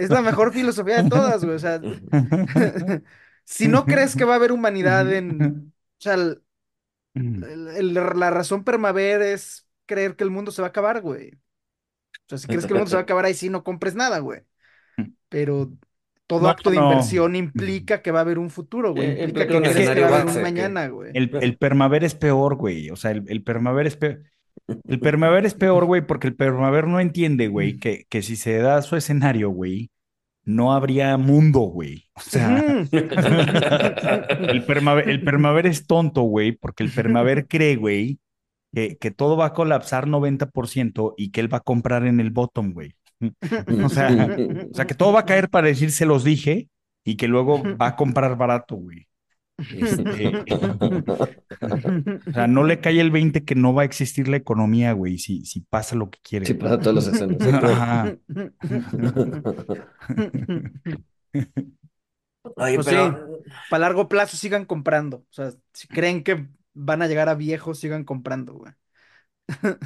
[0.00, 1.56] Es la mejor filosofía de todas, güey.
[1.56, 1.80] O sea,
[3.44, 5.72] si no crees que va a haber humanidad en.
[5.98, 6.42] O sea, el-
[7.14, 11.32] el- el- la razón permaver es creer que el mundo se va a acabar, güey.
[12.30, 13.94] O sea, si crees que el mundo se va a acabar, ahí sí no compres
[13.94, 14.40] nada, güey.
[15.28, 15.72] Pero
[16.26, 16.90] todo No, acto de no.
[16.90, 19.08] inversión implica que va a haber un futuro, güey.
[19.08, 21.10] Eh, Implica que que escenario va a haber un que- mañana, güey.
[21.14, 22.90] El, el permaver es peor, güey.
[22.90, 24.22] O sea, el, el permaver es peor.
[24.88, 28.58] El permaver es peor, güey, porque el permaver no entiende, güey, que, que si se
[28.58, 29.90] da su escenario, güey,
[30.44, 32.04] no habría mundo, güey.
[32.14, 32.58] O sea,
[32.92, 38.18] el permaver, el permaver es tonto, güey, porque el permaver cree, güey,
[38.72, 42.30] que, que todo va a colapsar 90% y que él va a comprar en el
[42.30, 42.94] bottom, güey.
[43.84, 44.36] O sea,
[44.70, 46.68] o sea, que todo va a caer para decir se los dije
[47.04, 49.06] y que luego va a comprar barato, güey.
[49.58, 50.32] Este,
[52.26, 55.18] o sea, no le cae el 20 que no va a existir la economía, güey,
[55.18, 56.46] si, si pasa lo que quiere.
[56.46, 56.62] Sí, güey.
[56.62, 57.62] pasa todos los escenarios.
[57.62, 58.16] Ajá.
[62.56, 65.18] Oye, Pues sí, pero, para largo plazo sigan comprando.
[65.18, 68.72] O sea, si creen que van a llegar a viejos, sigan comprando, güey.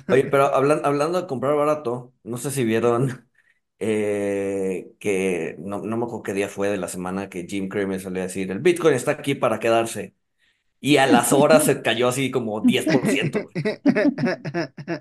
[0.08, 3.28] oye, pero hablan- hablando de comprar barato, no sé si vieron
[3.78, 8.00] eh, que, no, no me acuerdo qué día fue de la semana que Jim Cramer
[8.00, 10.14] salió a decir, el Bitcoin está aquí para quedarse.
[10.80, 13.56] Y a las horas se cayó así como 10%, güey.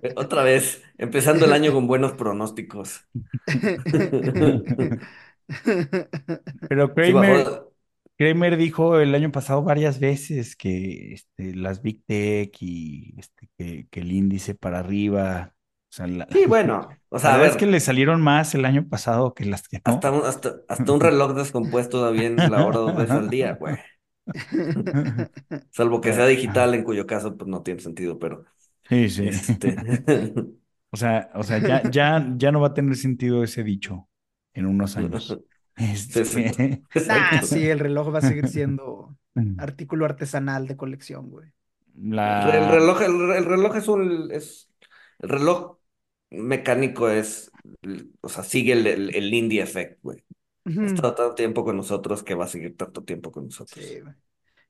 [0.01, 3.07] Eh, Otra vez, empezando el año con buenos pronósticos.
[6.67, 7.72] Pero Sí, Kramer, bajó.
[8.17, 13.88] Kramer dijo el año pasado varias veces que este, las Big Tech y este, que,
[13.89, 17.65] que el índice para arriba, o sea, la, Sí, bueno, o sea, verdad es que
[17.67, 20.19] le salieron más el año pasado que las que hasta no.
[20.19, 23.78] un, hasta, hasta un reloj descompuesto da bien la hora dos veces al día, güey.
[25.71, 28.45] Salvo que sea digital, en cuyo caso, pues no tiene sentido, pero
[28.89, 29.30] Sí, sí.
[29.30, 29.76] este.
[30.91, 34.10] O sea, o sea, ya, ya, ya no va a tener sentido ese dicho
[34.54, 35.39] en unos años.
[36.21, 36.55] Sí.
[36.55, 37.43] Este, Nah, Exacto.
[37.43, 39.17] sí, el reloj va a seguir siendo
[39.57, 41.51] artículo artesanal de colección, güey.
[42.23, 44.69] El reloj, el, re- el reloj es un, es,
[45.19, 45.77] el reloj
[46.31, 47.53] mecánico es,
[48.21, 50.23] o sea, sigue el, el, el Lindy Effect, güey.
[50.81, 50.86] Ha Ujú.
[50.88, 54.01] estado tanto tiempo con nosotros que va a seguir tanto tiempo con Sí, nosotros.
[54.01, 54.15] güey.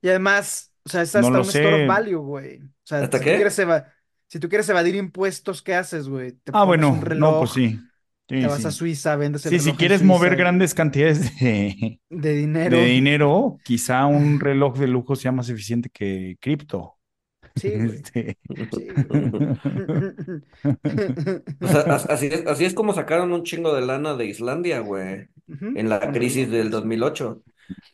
[0.02, 2.62] Y además, o sea, es hasta un store of value, güey.
[2.62, 3.84] O sea, ¿Hasta si tú quieres qué?
[4.28, 6.32] si tú quieres evadir impuestos, ¿qué haces, güey?
[6.32, 7.90] Te Ah, pones un bueno, no, reloj, pues sí.
[8.38, 8.72] Te Sí, vas a sí.
[8.72, 12.32] Suiza, vendes el Sí, si reloj en quieres mover grandes cantidades de, de
[12.64, 12.82] de dinero.
[12.86, 16.98] dinero, quizá un reloj de lujo sea más eficiente que cripto.
[17.56, 18.04] Sí, güey.
[18.06, 18.38] Este,
[18.70, 18.94] Sí.
[21.60, 25.28] O sea, así es, así es como sacaron un chingo de lana de Islandia, güey,
[25.72, 26.70] en la crisis del relojes.
[26.70, 27.42] 2008.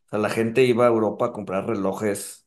[0.06, 2.46] O sea, la gente iba a Europa a comprar relojes.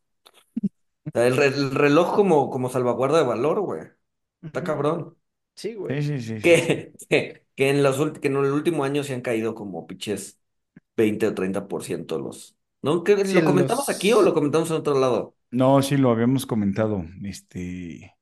[1.13, 3.81] O sea, el, re- el reloj como, como salvaguarda de valor, güey.
[4.47, 5.17] Está cabrón.
[5.55, 6.01] Sí, sí, güey.
[6.01, 6.69] sí, sí, sí, sí.
[6.69, 10.39] Que, que, que en los, que en el último año se han caído como pinches
[10.97, 12.57] 20 o 30% los.
[12.81, 13.03] ¿No?
[13.03, 15.35] ¿Que Sí, ¿Lo comentamos aquí o lo comentamos en otro lado?
[15.51, 17.05] No, sí, lo habíamos comentado.
[17.23, 18.15] Este,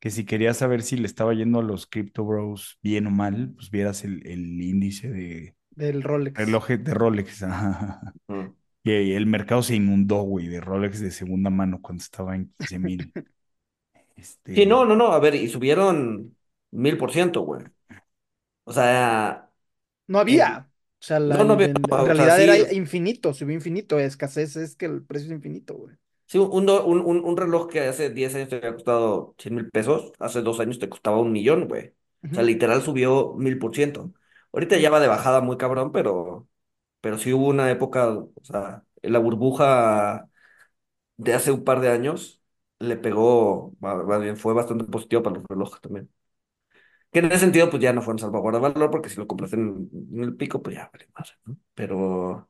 [0.00, 3.52] que si querías saber si le estaba yendo a los Crypto Bros bien o mal,
[3.56, 6.60] pues vieras el, el índice de del Rolex.
[6.62, 7.42] relojes de Rolex.
[7.44, 8.14] ajá.
[8.28, 8.52] Mm.
[8.84, 12.78] Y el mercado se inundó, güey, de Rolex de segunda mano cuando estaba en 15
[12.80, 13.14] mil.
[14.54, 15.12] Sí, no, Este, no, no.
[15.12, 16.36] A ver, y subieron
[16.70, 17.64] mil por ciento, güey.
[18.68, 19.50] O sea,
[20.06, 20.70] No en- había.
[21.00, 21.66] O sea, la- no, no en, había.
[21.66, 23.98] en- en O sea, realidad sí, era infinito, subió infinito.
[23.98, 25.96] Escasez es que el precio es infinito, güey.
[26.26, 29.54] sí un, do- un, un, un reloj que hace 10 años te había costado 100
[29.54, 31.88] mil pesos, hace dos años te costaba un millón, güey.
[32.30, 32.42] O sea, Ujú.
[32.42, 34.12] literal subió mil por ciento.
[34.52, 36.48] Ahorita ya va de bajada muy cabrón, pero,
[37.00, 40.28] pero sí hubo una época, o sea, en la burbuja
[41.16, 42.42] de hace un par de años
[42.80, 46.10] le pegó, más bien fue bastante positivo para los relojes también.
[47.12, 49.26] Que en ese sentido, pues ya no fue un salvaguarda de valor, porque si lo
[49.26, 51.56] compras en, en el pico, pues ya vale más, ¿no?
[51.74, 52.48] Pero,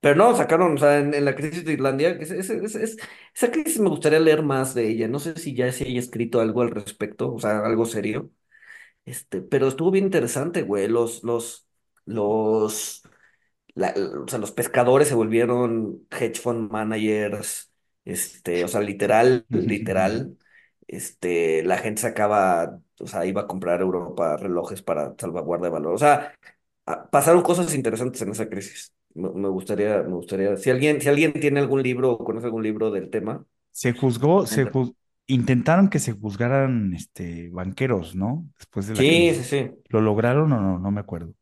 [0.00, 2.96] pero no, sacaron, o sea, en, en la crisis de Islandia, es- es- es- es-
[3.34, 5.08] esa crisis me gustaría leer más de ella.
[5.08, 8.30] No sé si ya se haya escrito algo al respecto, o sea, algo serio.
[9.06, 10.88] Este, pero estuvo bien interesante, güey.
[10.88, 11.68] Los, los,
[12.06, 13.02] los,
[13.74, 17.72] la- o sea, los pescadores se volvieron hedge fund managers,
[18.04, 20.38] este, o sea, literal, literal,
[20.88, 25.70] este, la gente sacaba, o sea, iba a comprar a Europa relojes para salvaguarda de
[25.72, 25.94] valor.
[25.94, 26.34] O sea,
[27.10, 28.94] pasaron cosas interesantes en esa crisis.
[29.14, 32.62] Me, me gustaría, me gustaría, si alguien, si alguien tiene algún libro o conoce algún
[32.62, 34.70] libro del tema, se juzgó, se comenta.
[34.70, 34.94] juz-
[35.26, 38.48] intentaron que se juzgaran este, banqueros, ¿no?
[38.58, 39.44] Después de la Sí, sí, crisis.
[39.44, 39.70] sí.
[39.88, 40.78] ¿Lo lograron o no?
[40.78, 41.34] No me acuerdo.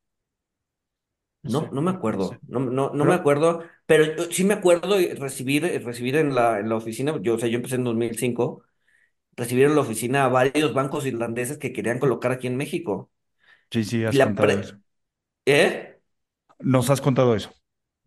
[1.43, 4.55] No No, sé, no me no acuerdo, no, no, no me acuerdo, pero sí me
[4.55, 8.63] acuerdo recibir, recibir en la, en la oficina, yo, o sea, yo empecé en 2005,
[9.37, 13.11] recibir en la oficina a varios bancos irlandeses que querían colocar aquí en México.
[13.71, 14.77] sí, sí, has la contado eso.
[15.47, 16.01] ¿Eh?
[16.73, 17.51] Nos has contado eso.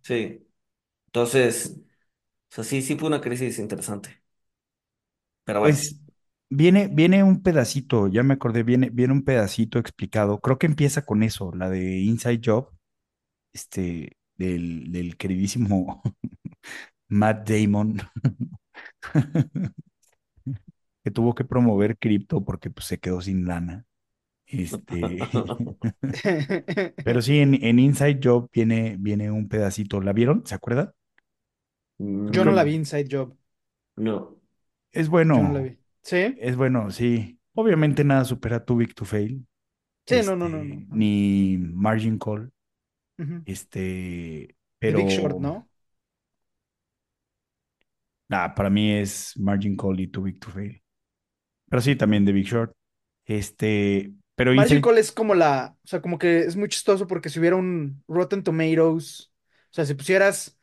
[0.04, 0.48] Sí.
[1.08, 1.78] Entonces,
[2.52, 4.24] o sea, sí, sí fue una crisis interesante.
[5.44, 6.02] Pero bueno, Pues
[6.50, 10.40] viene, viene un pedacito, ya me acordé, viene, viene un pedacito explicado.
[10.40, 12.70] Creo que empieza con eso, la de Inside Job,
[13.54, 16.02] este, del, del queridísimo
[17.10, 17.98] Matt Damon,
[21.08, 23.86] que tuvo que promover cripto porque pues, se quedó sin lana.
[24.48, 25.30] Este,
[27.04, 30.02] pero sí, en, en Inside Job viene, viene un pedacito.
[30.02, 30.46] ¿La vieron?
[30.46, 30.92] ¿Se acuerdan?
[32.32, 33.38] Yo no la vi Mm, Inside Job.
[33.98, 34.38] no.
[34.92, 35.78] Es Yo no la bueno, vi.
[36.04, 36.22] ¿Sí?
[36.36, 37.40] es bueno, sí.
[37.56, 39.48] Obviamente nada supera Too Big to Fail,
[40.08, 40.76] Sí, no, no, no, no.
[40.76, 40.98] este, no.
[40.98, 42.52] ni Margin Call,
[43.46, 45.70] este, The Big Short, pero ¿no?
[48.32, 50.82] ah, para mí es Margin Call y Too Big to Fail.
[51.70, 52.74] Pero sí, también The Big Short.
[53.26, 57.08] Este, pero Margin Inside, Call es como la, o sea, como que es muy chistoso
[57.08, 59.32] porque si hubiera un Rotten Tomatoes,
[59.72, 60.58] o sea, si pusieras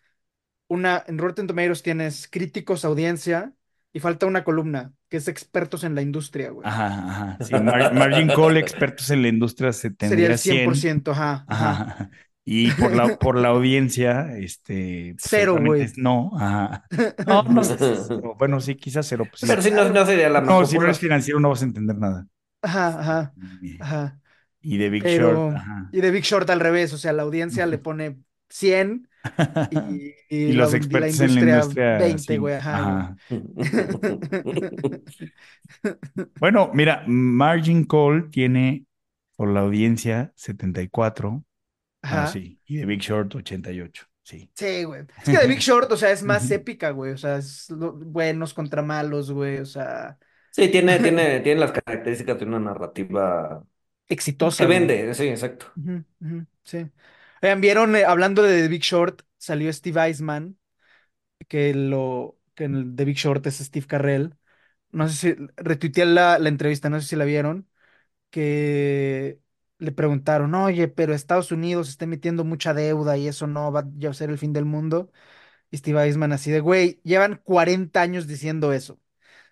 [0.69, 3.55] una, en Rotten Tomatoes tienes críticos, audiencia,
[3.93, 6.71] y falta una columna, que es expertos en la industria, güey.
[6.71, 7.39] Ajá, ajá.
[7.43, 10.89] Sí, Mar- Margin Call, expertos en la industria, se Sería tendría el 100.
[10.89, 11.85] 100%, ajá, ajá.
[11.87, 12.11] Ajá.
[12.45, 15.15] Y por la, por la audiencia, este.
[15.21, 15.87] pues, Cero, güey.
[15.97, 16.31] no.
[16.39, 16.85] Ajá.
[17.27, 18.35] No, no sé si cero.
[18.39, 19.25] Bueno, sí, quizás cero.
[19.31, 19.47] Pues, sí.
[19.47, 21.97] Pero si no, no sería la No, si no eres financiero no vas a entender
[21.97, 22.27] nada.
[22.63, 24.21] Ajá, ajá, Y, ajá.
[24.61, 25.89] y de Big Pero, Short, ajá.
[25.93, 29.09] y de Big Short al revés, o sea, la audiencia le pone 100
[29.71, 32.77] y, y Y los la, expertos la en la industria industria, 20, sí, güey, ajá,
[32.77, 33.17] ajá.
[36.39, 38.87] Bueno, mira, Margin Call tiene
[39.37, 41.45] por la audiencia 74.
[42.05, 42.27] Ajá.
[42.29, 42.61] sí.
[42.67, 44.07] Y de Big Short 88.
[44.23, 44.51] Sí.
[44.55, 45.03] Sí, güey.
[45.19, 47.13] Es que The Big Short, o sea, es más épica, güey.
[47.13, 49.59] O sea, es lo- buenos contra malos, güey.
[49.59, 50.19] O sea,
[50.51, 53.65] Sí, tiene, tiene, tiene las características de una narrativa
[54.09, 54.79] exitosa, que güey.
[54.79, 55.67] vende, sí, exacto.
[56.65, 56.91] Sí.
[57.43, 60.59] Oigan, vieron, eh, hablando de The Big Short, salió Steve Eisman,
[61.49, 64.37] que lo, que en el The Big Short es Steve Carrell.
[64.93, 67.69] No sé si, retuiteé la, la entrevista, no sé si la vieron,
[68.31, 69.41] que
[69.79, 74.15] le preguntaron, oye, pero Estados Unidos está emitiendo mucha deuda y eso no va a
[74.15, 75.11] ser el fin del mundo.
[75.71, 79.01] Y Steve Eisman así de, güey, llevan 40 años diciendo eso.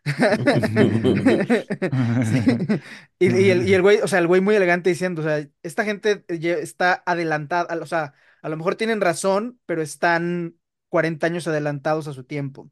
[3.18, 5.84] Y, el, y el güey, o sea, el güey muy elegante diciendo, o sea, esta
[5.84, 10.56] gente está adelantada, o sea, a lo mejor tienen razón, pero están
[10.88, 12.70] 40 años adelantados a su tiempo.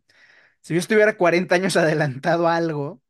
[0.62, 3.02] Si yo estuviera 40 años adelantado a algo,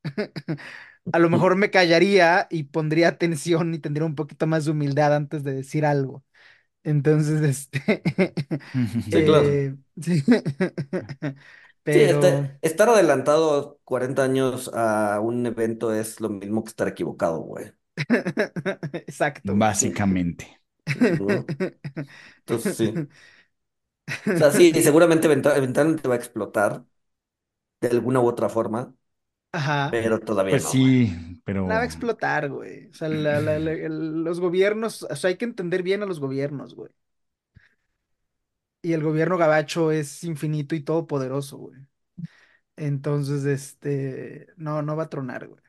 [1.13, 5.15] a lo mejor me callaría y pondría atención y tendría un poquito más de humildad
[5.15, 6.25] antes de decir algo.
[6.85, 8.03] Entonces, este,
[9.11, 9.65] Sí, claro.
[9.67, 10.25] eh, sí.
[11.93, 17.73] Este- estar adelantado 40 años a un evento es lo mismo que estar equivocado, güey.
[19.07, 19.61] exacto.
[19.61, 20.61] Básicamente.
[20.95, 21.47] ¿no?
[22.41, 23.07] Entonces, sí.
[24.35, 26.85] O sea, sí, seguramente eventualmente va a explotar
[27.81, 28.95] de alguna u otra forma,
[29.53, 29.91] Ajá.
[29.91, 30.95] pero todavía Pues no, güey.
[30.99, 31.69] sí, pero.
[31.69, 32.89] La va a explotar, güey.
[32.91, 36.07] O sea, la- la- la- el- los gobiernos, o sea, hay que entender bien a
[36.07, 36.91] los gobiernos, güey.
[38.83, 41.81] Y el gobierno gabacho es infinito y todopoderoso, güey.
[42.77, 45.63] Entonces, este, no, no va a tronar, güey.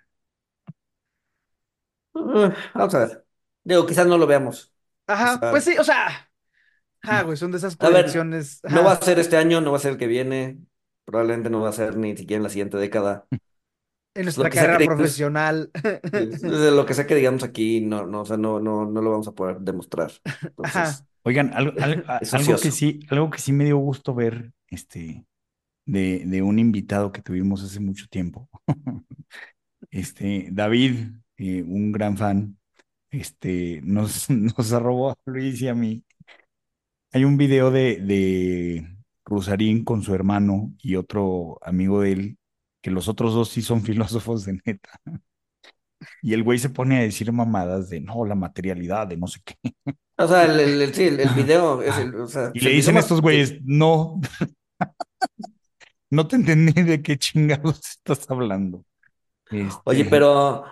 [2.13, 3.25] Uh, vamos a ver.
[3.63, 4.73] Digo, quizás no lo veamos.
[5.07, 6.29] Ajá, pues sí, o sea,
[7.03, 8.61] ajá, güey, son de esas A ver, proyecciones.
[8.69, 10.59] No va a ser este año, no va a ser el que viene,
[11.05, 13.27] probablemente no va a ser ni siquiera en la siguiente década.
[14.13, 15.71] En Lo nuestra que sea que carrera profesional.
[16.11, 19.01] Es- de lo que sea que digamos aquí, no, no, o sea, no, no, no
[19.01, 20.11] lo vamos a poder demostrar.
[20.41, 21.05] Entonces, Ajá.
[21.23, 21.73] Oigan, algo,
[22.33, 25.25] algo que sí, algo que sí me dio gusto ver, este,
[25.85, 28.49] de, de un invitado que tuvimos hace mucho tiempo.
[29.91, 32.57] Este, David, eh, un gran fan,
[33.11, 36.03] este, nos, nos arrobó a Luis y a mí.
[37.13, 38.87] Hay un video de, de
[39.25, 42.37] Rusarín con su hermano y otro amigo de él,
[42.81, 44.89] que los otros dos sí son filósofos de neta.
[46.21, 49.39] Y el güey se pone a decir mamadas de no, la materialidad, de no sé
[49.45, 49.55] qué.
[50.17, 52.95] o sea, el, el- el- sí, el, video es el, o sea, Y le dicen
[52.95, 54.19] más- estos güeyes, no,
[56.09, 58.83] no te entendí de qué chingados estás hablando.
[59.85, 60.63] Oye, Este, pero,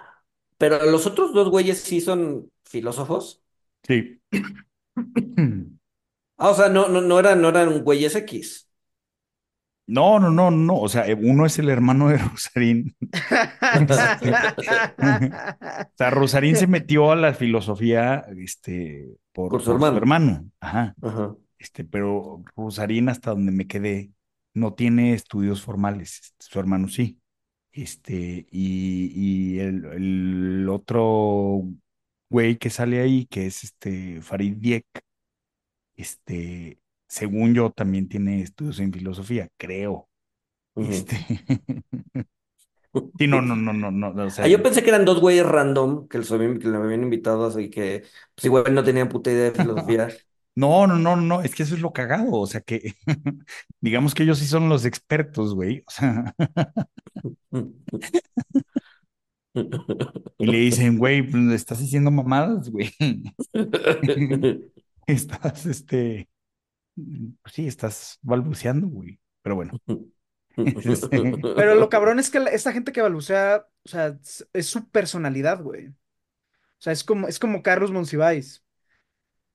[0.57, 3.43] pero los otros dos güeyes sí son filósofos.
[3.83, 4.21] Sí.
[6.37, 8.68] Ah, o sea, no, no, no eran, no eran güeyes X.
[9.89, 10.77] No, no, no, no.
[10.77, 12.95] O sea, uno es el hermano de Rosarín.
[15.89, 20.49] O sea, Rosarín se metió a la filosofía, este, por, Por su por hermano.
[20.59, 20.95] Ajá.
[21.01, 21.35] Ajá.
[21.57, 24.11] Este, pero Rosarín, hasta donde me quedé,
[24.53, 26.19] no tiene estudios formales.
[26.19, 27.19] Este, Su hermano sí.
[27.71, 31.63] Este, y, y el, el otro
[32.29, 34.85] güey que sale ahí, que es este Farid Diek,
[35.95, 36.78] este,
[37.09, 40.07] según yo, también tiene estudios en filosofía, creo.
[40.75, 41.17] Este.
[43.19, 44.25] Sí, no, no, no, no, no.
[44.25, 47.03] O sea, Ah, yo pensé que eran dos güeyes random que los que le habían
[47.03, 50.09] invitado, así que, pues igual no tenían puta idea de filosofía.
[50.55, 52.31] No, no, no, no, es que eso es lo cagado.
[52.33, 52.95] O sea que,
[53.79, 55.83] digamos que ellos sí son los expertos, güey.
[55.87, 56.35] O sea,
[60.37, 62.91] y le dicen, güey, pues estás diciendo mamadas, güey.
[65.07, 66.27] Estás, este,
[67.41, 69.19] pues sí, estás balbuceando, güey.
[69.41, 69.73] Pero bueno.
[70.85, 74.67] Este, Pero lo cabrón es que la- esta gente que balbucea, o sea, es, es
[74.67, 75.87] su personalidad, güey.
[75.89, 75.93] O
[76.79, 78.63] sea, es como, es como Carlos Monsiváis,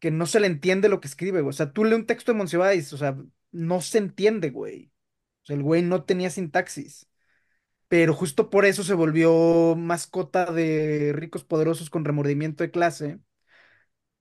[0.01, 1.51] que no se le entiende lo que escribe, güey.
[1.51, 3.16] O sea, tú lees un texto de Monsiváis, o sea,
[3.53, 4.92] no se entiende, güey.
[5.45, 7.09] O sea, el güey no tenía sintaxis.
[7.88, 13.20] Pero justo por eso se volvió mascota de ricos poderosos con remordimiento de clase.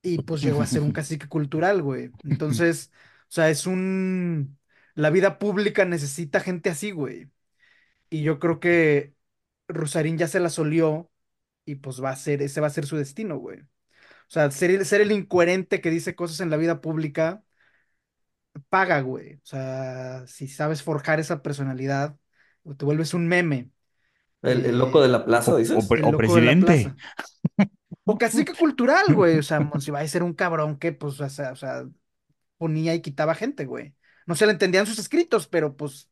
[0.01, 2.11] Y pues llegó a ser un cacique cultural, güey.
[2.24, 2.91] Entonces,
[3.34, 4.59] sea, es un...
[4.95, 7.29] La vida pública necesita gente así, güey.
[8.09, 9.15] Y yo creo que
[9.67, 11.11] Rosarín ya se la solió
[11.65, 13.61] y pues va a ser, ese va a ser su destino, güey.
[13.61, 13.65] O
[14.29, 17.43] sea, ser, el- ser el incoherente que dice cosas en la vida pública,
[18.69, 19.36] paga, güey.
[19.36, 22.17] O sea, si sabes forjar esa personalidad,
[22.63, 23.71] o te vuelves un meme.
[24.41, 25.95] El, el loco de Eh, la plaza, O, dices.
[26.01, 26.59] o o loco de la presidente.
[26.59, 26.95] plaza.
[28.05, 29.38] O cacique cultural, güey.
[29.39, 31.86] O sea, Monsiváis va a ser un cabrón que, pues, o sea, o sea,
[32.58, 33.93] ponía y quitaba gente, güey.
[34.26, 36.10] No se le entendían sus escritos, pero pues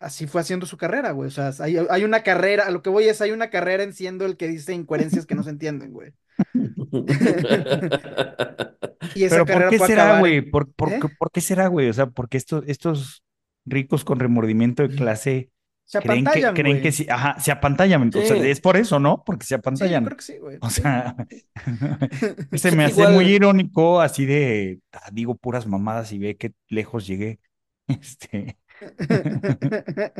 [0.00, 1.28] así fue haciendo su carrera, güey.
[1.28, 3.92] O sea, hay, hay una carrera, a lo que voy es, hay una carrera en
[3.94, 6.12] siendo el que dice incoherencias que no se entienden, güey.
[9.14, 10.36] Y esa Pero ¿por carrera qué puede será, acabar güey?
[10.38, 10.98] en- ¿Por, por, ¿Eh?
[11.00, 11.88] qué- por qué será, güey?
[11.88, 13.24] O sea, porque estos, estos
[13.64, 15.50] ricos con remordimiento de clase
[15.90, 18.10] Se creen que, apantallan, creen que sí, ajá, se apantallan.
[18.14, 18.46] O sea, Sí.
[18.50, 19.24] es por eso, ¿no?
[19.24, 20.04] Porque se Sí, yo apantallan.
[20.04, 20.58] creo que sí, güey.
[20.60, 20.82] O Sí.
[20.82, 21.16] sea,
[22.54, 26.36] se Sí, me hace igual- muy irónico, así de, ah, digo puras mamadas y ve
[26.36, 27.40] qué lejos llegué.
[28.02, 28.58] Este,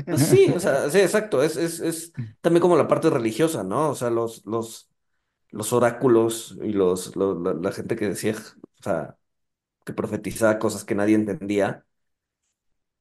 [0.08, 1.42] Pues sí, o sea, sí, exacto.
[1.42, 3.90] Es, es, es también como la parte religiosa, ¿no?
[3.90, 4.90] O sea, los, los,
[5.50, 8.34] los oráculos y los, lo- la, la gente que decía,
[8.80, 9.18] o sea,
[9.86, 11.86] que profetizaba cosas que nadie entendía.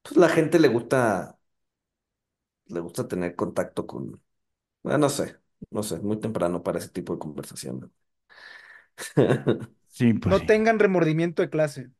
[0.02, 1.38] Pues la gente le gusta,
[2.70, 4.22] le gusta tener contacto con,
[4.82, 5.38] bueno, no sé,
[5.70, 7.92] no sé, muy temprano para ese tipo de conversación.
[9.88, 10.46] sí, pues No sí.
[10.46, 11.90] tengan remordimiento de clase.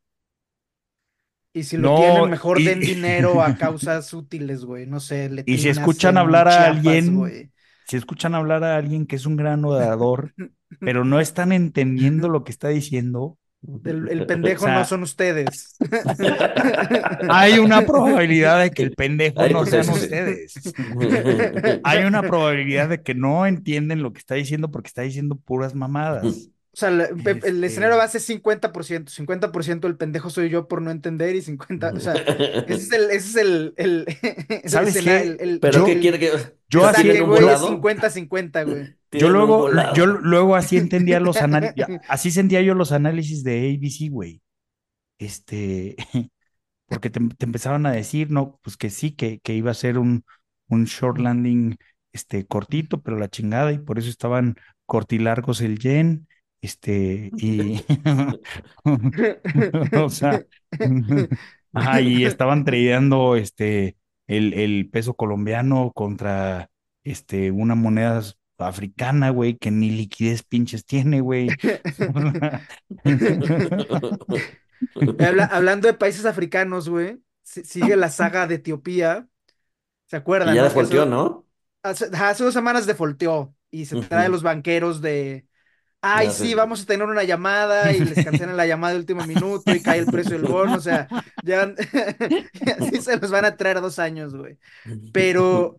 [1.52, 4.86] Y si lo No, tienen, mejor y- den dinero a causas útiles, güey.
[4.86, 7.52] No sé, Y si escuchan hablar a Chiapas, alguien, güey.
[7.86, 10.34] si escuchan hablar a alguien que es un gran orador,
[10.82, 13.38] pero no están entendiendo lo que está diciendo,
[13.84, 15.76] El, el pendejo O sea, no son ustedes.
[17.28, 20.54] hay una probabilidad de que el pendejo Ay, no sí, sean sí, ustedes.
[21.84, 25.74] Hay una probabilidad de que no entienden lo que está diciendo porque está diciendo puras
[25.74, 26.48] mamadas.
[26.72, 29.10] O sea, la- pe- el Este- escenario base es 50%.
[29.10, 31.96] 50% el pendejo soy yo por no entender y 50%.
[31.96, 33.10] O sea, ese es el.
[33.10, 34.06] Ese es el, el,
[34.66, 35.42] ¿Sabes escenario- qué?
[35.44, 36.30] el- el- Pero Yo- ¿qué quiere que
[36.68, 37.68] yo así- saque, ¿Tienen un güey, es volado?
[37.82, 38.94] 50-50, güey.
[39.16, 44.08] Yo luego, yo luego así entendía los análisis, así sentía yo los análisis de ABC,
[44.10, 44.42] güey.
[45.18, 45.96] Este,
[46.88, 49.98] porque te, te empezaban a decir, no, pues que sí, que, que iba a ser
[49.98, 50.24] un,
[50.68, 51.76] un short landing,
[52.12, 54.56] este, cortito, pero la chingada, y por eso estaban
[54.86, 56.28] cortilargos el yen,
[56.62, 57.84] este, y,
[60.02, 60.44] o sea,
[61.72, 63.96] ajá, y estaban tradeando, este,
[64.26, 66.70] el, el peso colombiano contra,
[67.04, 68.22] este, una moneda
[68.68, 71.58] africana, güey, que ni liquidez pinches tiene, güey.
[75.18, 79.28] Habla- hablando de países africanos, güey, si- sigue la saga de Etiopía.
[80.06, 80.54] ¿Se Y acuerdan?
[80.54, 80.64] ya no?
[80.64, 81.46] Defolteó, ¿no?
[81.82, 82.10] Hace,
[82.44, 84.30] dos semanas defolteó y se trae a Ujú.
[84.30, 85.46] los banqueros de,
[86.02, 89.74] ay, sí, vamos a tener una llamada y les cancelan la llamada de último minuto
[89.74, 91.06] y cae el precio del bono, o sea,
[91.44, 91.74] ya
[92.78, 94.58] así se los van a traer dos años, güey.
[95.12, 95.78] Pero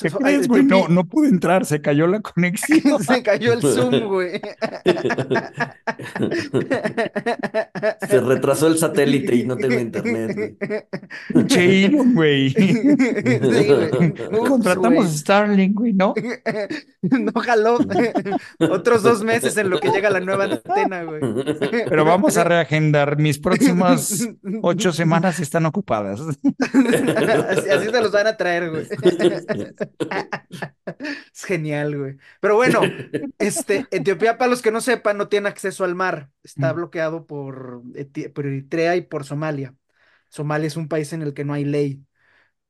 [0.00, 0.64] ¿Qué so- crees, ay, güey?
[0.64, 3.02] No, no pude entrar, se cayó la conexión.
[3.02, 4.40] se cayó el Zoom, güey.
[8.08, 11.46] Se retrasó el satélite y no tengo internet, güey.
[11.46, 12.50] Che, güey.
[12.50, 12.82] Sí,
[14.48, 15.16] Contratamos güey.
[15.16, 16.14] Starlink, güey, ¿no?
[17.02, 17.78] No jaló.
[18.58, 21.20] Otros dos meses en lo que llega la nueva antena, güey.
[21.88, 23.16] Pero vamos a reagendar.
[23.18, 24.26] Mis próximas
[24.62, 26.20] ocho semanas están ocupadas.
[26.20, 28.86] Así, así se los van a traer, güey.
[31.32, 32.16] Es genial, güey.
[32.40, 32.80] Pero bueno,
[33.38, 36.30] este, Etiopía, para los que no sepan, no tiene acceso al mar.
[36.42, 36.76] Está Mm.
[36.76, 39.74] bloqueado por Eritrea y por Somalia.
[40.28, 42.04] Somalia es un país en el que no hay ley.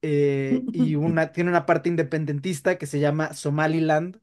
[0.02, 4.20] Eh, y una, tiene una parte independentista que se llama Somaliland,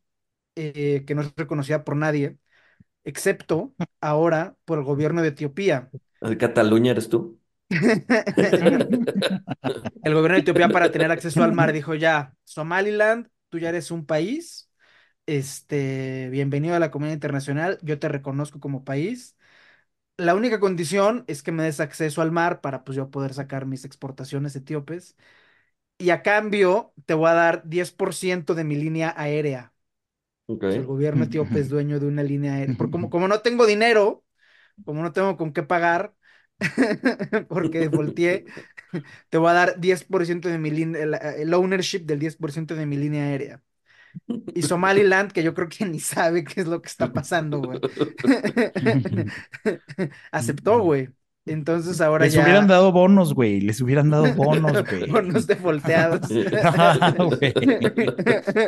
[0.56, 2.38] eh, que no es reconocida por nadie,
[3.04, 5.90] excepto ahora por el gobierno de Etiopía.
[6.22, 7.40] ¿El Cataluña eres tú?
[10.04, 13.92] El gobierno de Etiopía para tener acceso al mar dijo ya, Somaliland, tú ya eres
[13.92, 14.70] un país,
[15.26, 19.38] este, bienvenido a la comunidad internacional, yo te reconozco como país.
[20.18, 23.66] La única condición es que me des acceso al mar para pues yo poder sacar
[23.66, 25.16] mis exportaciones etíopes.
[25.98, 29.74] Y a cambio te voy a dar 10% de mi línea aérea.
[30.54, 30.64] Ok.
[30.68, 32.76] O sea, el gobierno etíope es dueño de una línea aérea.
[32.78, 34.26] Porque como, como no tengo dinero,
[34.86, 36.16] como no tengo con qué pagar,
[37.50, 38.46] porque defaulté,
[39.30, 42.98] te voy a dar 10% de mi línea, el, el ownership del 10% de mi
[42.98, 43.62] línea aérea.
[44.54, 47.84] Y Somaliland, que yo creo que ni sabe qué es lo que está pasando, güey.
[50.32, 51.10] Aceptó, güey.
[51.46, 52.44] Entonces ahora Les ya.
[52.44, 53.62] hubieran dado bonos, güey.
[53.62, 55.10] Les hubieran dado bonos, güey.
[55.10, 55.48] Bonos.
[55.84, 57.00] Ah.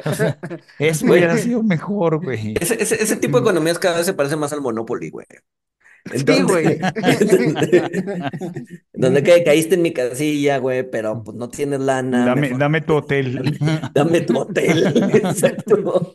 [0.06, 0.38] O sea,
[0.80, 2.56] eso hubiera sido mejor, güey.
[2.60, 5.26] Ese, ese, ese tipo de economías cada vez se parece más al Monopoly, güey.
[6.12, 6.80] Sí, donde- güey.
[8.93, 12.26] donde ca- caíste en mi casilla, güey, pero pues no tienes lana.
[12.26, 13.58] Dame, mejor dame tu hotel.
[13.93, 14.88] Dame tu hotel.
[15.14, 16.14] Exacto.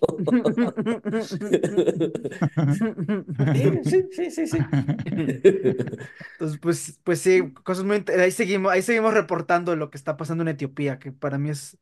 [3.54, 4.58] Sí, sí, sí, sí, sí.
[5.06, 10.42] Entonces, pues, pues sí, cosas muy ahí seguimos, ahí seguimos reportando lo que está pasando
[10.42, 11.78] en Etiopía, que para mí es,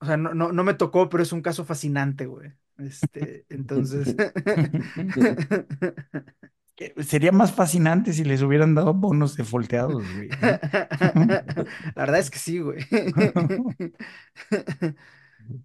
[0.00, 2.52] o sea, no, no, no me tocó, pero es un caso fascinante, güey.
[2.78, 4.16] Este, entonces.
[7.06, 10.28] Sería más fascinante si les hubieran dado bonos de folteados, güey.
[10.40, 11.44] La
[11.94, 12.84] verdad es que sí, güey.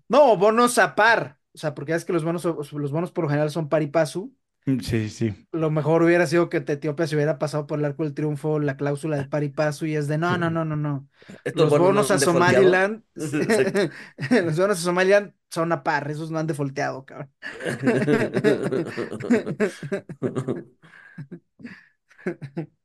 [0.09, 1.39] No, bonos a par.
[1.53, 3.81] O sea, porque ya es que los bonos, los bonos por lo general son par
[3.81, 4.35] y pasu.
[4.81, 5.33] Sí, sí.
[5.53, 8.75] Lo mejor hubiera sido que Etiopía se hubiera pasado por el arco del triunfo la
[8.75, 11.07] cláusula de par y pasu y es de no, no, no, no, no.
[11.45, 12.19] Estos Los bonos no a.
[12.19, 17.31] Somaliland, los bonos a Somaliland son a par, esos no han defolteado, cabrón.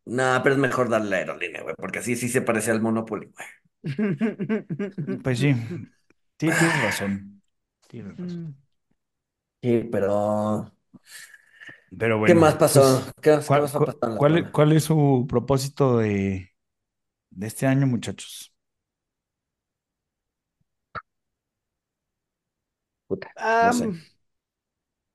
[0.04, 3.26] No, pero es mejor darle la aerolínea, güey, porque así sí se parece al Monopoly,
[3.34, 3.46] güey.
[5.22, 5.54] Pues sí.
[6.38, 7.42] Sí, tienes razón.
[7.88, 8.56] Tienes razón.
[9.62, 10.72] Sí, pero
[11.98, 13.02] Pero ¿qué más pasó?
[13.14, 13.60] pues, ¿Qué, qué
[14.16, 16.50] ¿cuál, más es su propósito de,
[17.30, 18.54] de este año, muchachos?
[23.06, 23.28] Puta,
[23.60, 23.88] no sé.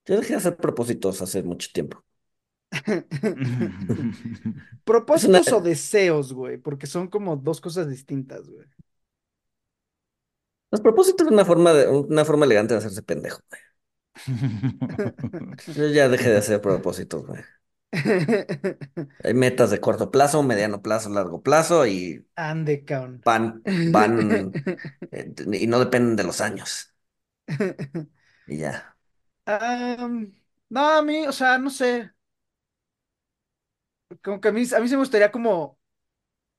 [0.05, 2.03] Yo dejé de hacer propósitos hace mucho tiempo.
[4.83, 8.65] propósitos una- o deseos, güey, porque son como dos cosas distintas, güey.
[10.71, 13.61] Los propósitos es una forma de, una forma elegante de hacerse pendejo, güey.
[15.65, 17.41] Yo ya dejé de hacer propósitos, güey.
[19.23, 23.23] Hay metas de corto plazo, mediano plazo, largo plazo y Ande, cabrón.
[23.23, 24.57] van, van,
[25.11, 26.93] eh, y no dependen de los años.
[28.45, 28.97] Y ya.
[30.69, 32.11] No, a mí, o sea, no sé.
[34.23, 35.76] Como que a mí, a mí se me gustaría como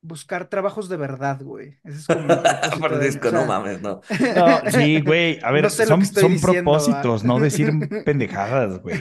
[0.01, 1.78] buscar trabajos de verdad, güey.
[1.84, 4.01] Ese es como de Francisco, no mames, no.
[4.36, 5.38] No, sí, güey.
[5.42, 6.78] A ver, No sé lo son, que estoy son diciendo, ¿va?
[6.78, 7.72] propósitos, no decir
[8.05, 8.96] pendejadas, güey.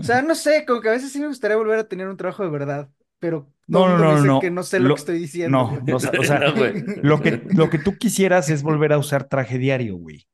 [0.00, 2.16] O sea, no sé, como que a veces sí me gustaría volver a tener un
[2.16, 2.88] trabajo de verdad,
[3.18, 4.40] pero No, no, no, dice no.
[4.40, 6.82] que no sé lo Lo- que estoy diciendo, No, o sea, o sea, No, güey.
[7.02, 10.26] lo que, lo que tú quisieras es volver a usar traje diario, güey.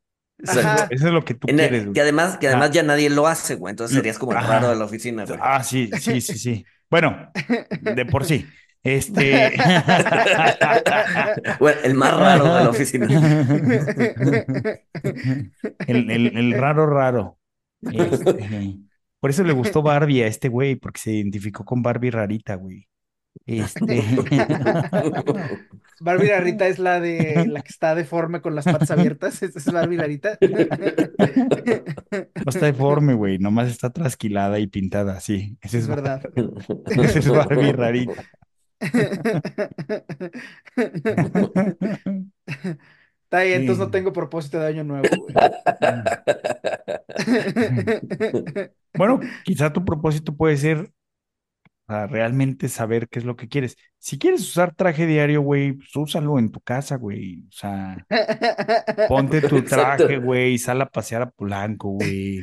[0.47, 0.87] Ajá.
[0.91, 2.01] Eso es lo que tú En el- quieres, que güey.
[2.01, 3.73] además, que además ya nadie lo hace, güey.
[3.73, 5.39] Entonces serías como el raro de la oficina, güey.
[5.43, 6.65] Ah, sí, sí, sí, sí.
[6.89, 7.31] Bueno,
[7.81, 8.47] de por sí.
[8.83, 9.53] Este.
[11.59, 13.07] Bueno, el más raro de la oficina.
[15.87, 17.39] El, el- el raro, raro.
[17.83, 18.77] Este,
[19.21, 22.87] por eso le gustó Barbie a este güey, porque se identificó con Barbie rarita, güey.
[23.47, 24.03] Este.
[26.01, 29.43] Barbie Larita es la de la que está deforme con las patas abiertas.
[29.43, 30.39] Esa es Barbie Larita.
[30.41, 30.59] No
[32.51, 33.39] está deforme, güey.
[33.39, 35.57] Nomás está trasquilada y pintada así.
[35.61, 36.23] Ese es, Es verdad.
[36.87, 38.25] Ese es Barbie rarita.
[43.25, 45.35] Está bien, entonces no tengo propósito de año nuevo, güey.
[48.95, 50.91] Bueno, quizá tu propósito puede ser
[51.91, 53.77] o sea, realmente saber qué es lo que quieres.
[53.99, 57.45] Si quieres usar traje diario, güey, pues úsalo en tu casa, güey.
[57.49, 58.07] O sea,
[59.09, 60.07] ponte tu Exacto.
[60.07, 62.43] traje, güey, sal a pasear a Polanco, güey.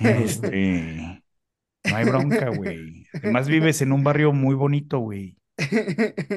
[0.00, 1.22] Este,
[1.90, 3.04] no hay bronca, güey.
[3.14, 5.36] Además vives en un barrio muy bonito, güey,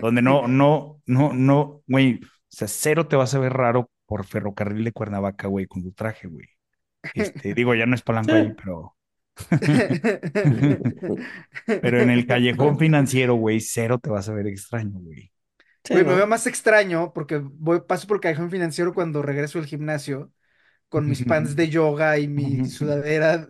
[0.01, 4.26] donde no, no, no, no, güey, o sea, cero te vas a ver raro por
[4.26, 6.47] ferrocarril de Cuernavaca, güey, con tu traje, güey.
[7.13, 8.95] Este, digo, ya no es Polanco ahí, pero,
[11.82, 15.32] pero en el callejón financiero, güey, cero te vas a ver extraño, güey.
[15.84, 19.57] Sí, Güey, me veo más extraño porque voy, paso por el callejón financiero cuando regreso
[19.59, 20.32] del gimnasio
[20.92, 23.48] con mis pants de yoga y mi sudadera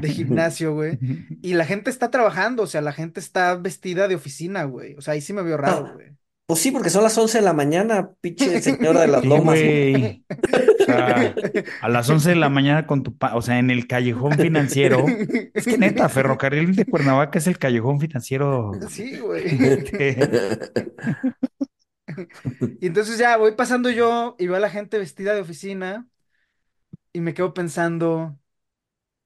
[0.00, 0.98] de gimnasio, güey.
[1.42, 4.94] Y la gente está trabajando, o sea, la gente está vestida de oficina, güey.
[4.96, 5.92] O sea, ahí sí me veo raro, Ah.
[5.94, 6.08] güey.
[6.46, 9.58] Pues sí, porque son las 11 de la mañana, pinche señora de las Sí, lomas.
[9.60, 10.24] güey.
[10.82, 11.34] O sea,
[11.80, 15.06] a las 11 de la mañana con tu pa, o sea, en el callejón financiero.
[15.54, 18.72] Es que neta, Ferrocarril de Cuernavaca es el callejón financiero.
[18.90, 19.44] Sí, güey.
[19.46, 20.18] Este,
[22.80, 26.06] Y entonces ya voy pasando yo y veo a la gente vestida de oficina
[27.12, 28.38] y me quedo pensando,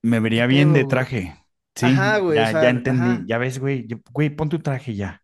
[0.02, 0.84] me vería ¿Qué bien pedo, de güey?
[0.84, 1.34] traje.
[1.74, 2.86] Sí, Ajá, güey, ya, o sea, ya entendí.
[2.86, 3.26] ajá.
[3.26, 3.86] Ya ves, güey.
[3.86, 5.22] yo- Güey, pon tu traje ya.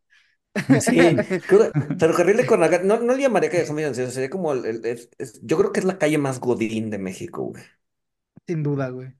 [0.80, 4.64] Sí, creo que Ferrocarril de Cuernavaca, no, no le llamaría callejón financiero, sería como el,
[4.66, 7.62] el- es- es- yo creo que es la calle más godín de México, güey.
[8.46, 9.12] sin duda, güey.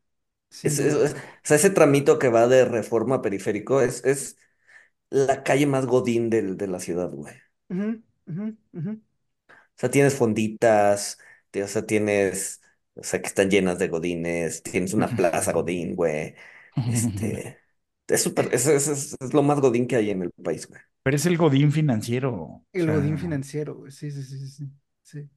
[0.51, 0.95] Sin Es, es- duda.
[0.95, 4.37] es- o sea, ese tramito que va de Reforma a Periférico es, es
[5.11, 7.35] la calle más godín del- de la ciudad, güey.
[7.71, 7.75] O
[9.77, 11.19] sea, tienes fonditas,
[11.51, 12.62] te- o sea, tienes,
[12.95, 16.35] o sea, que están llenas de godines, tienes una plaza godín, güey.
[16.85, 17.59] Este,
[18.09, 20.81] Es súper, es, es, es- es lo más godín que hay en el país, güey.
[21.03, 22.33] Pero es el godín financiero.
[22.35, 23.93] O El sea, godín financiero, güey.
[23.93, 24.71] Sí, sí, sí, sí, sí.
[25.03, 25.31] sí.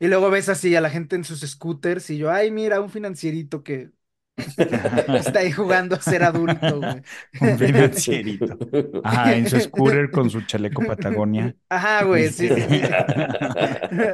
[0.00, 2.90] Y luego ves así a la gente en sus scooters y yo, ay, mira, un
[2.90, 3.92] financierito que
[4.36, 7.02] está ahí jugando a ser adulto, güey.
[7.40, 8.58] Un financierito.
[9.04, 11.54] Ajá, en su scooter con su chaleco Patagonia.
[11.68, 12.80] Ajá, güey, sí, sí, sí.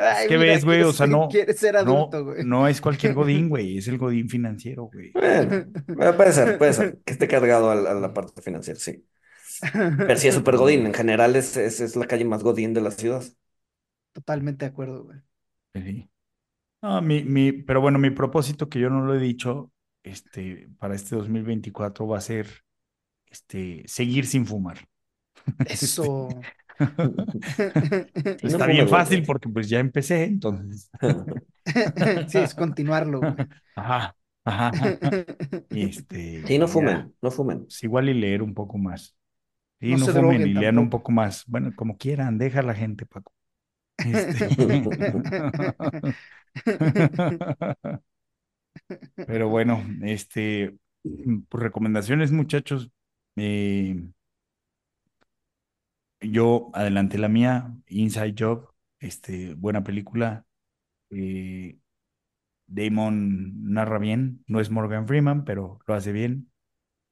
[0.00, 0.82] Ay, ¿Qué mira, ves, güey?
[0.82, 2.44] O sea, no, Quiere ser no, adulto, güey.
[2.44, 5.12] no es cualquier godín, güey, es el godín financiero, güey.
[5.12, 9.04] Bueno, puede ser, puede ser, que esté cargado a, la a la parte financiera, sí.
[9.72, 12.80] Pero sí es súper godín, en general es, es, es la calle más godín de
[12.80, 13.22] la ciudad.
[14.12, 15.18] Totalmente de acuerdo, güey.
[15.74, 16.10] Sí.
[16.82, 19.72] No, mi, mi, pero bueno, mi propósito que yo no lo he dicho,
[20.02, 22.48] este, para este 2024 va a ser,
[23.30, 24.78] este, seguir sin fumar.
[25.66, 26.28] Eso.
[28.36, 30.90] Sí, no Está bien fácil porque pues ya empecé, entonces.
[32.28, 33.34] Sí, es continuarlo, güey.
[33.74, 34.70] Ajá, ajá.
[35.70, 37.60] Este, Sí, no ya, fumen, no fumen.
[37.64, 39.14] pues igual y leer un poco más.
[39.80, 41.44] Sí, No fumen y lean un poco más.
[41.46, 43.32] Bueno, como quieran, deja a la gente, Paco.
[43.98, 44.48] Este.
[49.24, 50.76] Pero bueno, este,
[51.48, 52.90] pues recomendaciones, muchachos.
[53.36, 54.02] Eh,
[56.20, 58.70] yo adelanté la mía, Inside Job,
[59.00, 60.44] este, buena película.
[61.10, 61.78] Eh,
[62.66, 66.50] Damon narra bien, no es Morgan Freeman, pero lo hace bien.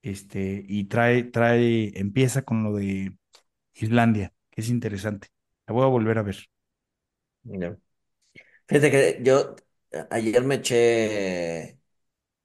[0.03, 3.19] Este, y trae, trae, empieza con lo de
[3.75, 5.29] Islandia, que es interesante.
[5.67, 6.37] La voy a volver a ver.
[8.69, 9.55] Fíjate que yo
[10.11, 11.81] ayer me eché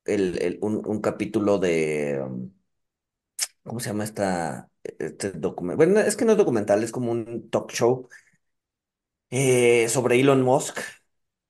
[0.06, 2.52] el, el- un, un capítulo de, um,
[3.64, 5.78] ¿cómo se llama esta, este documental?
[5.88, 8.08] Bueno, es que no es documental, es como un talk show
[9.30, 10.80] eh, sobre Elon Musk,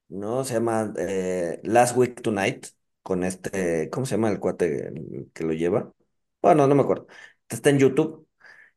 [0.10, 0.44] ¿no?
[0.46, 2.68] Se llama eh, Last Week Tonight,
[3.04, 5.94] con este, ¿cómo se llama el cuate el que lo lleva?
[6.42, 7.08] Bueno, no me acuerdo.
[7.50, 8.28] Está en YouTube.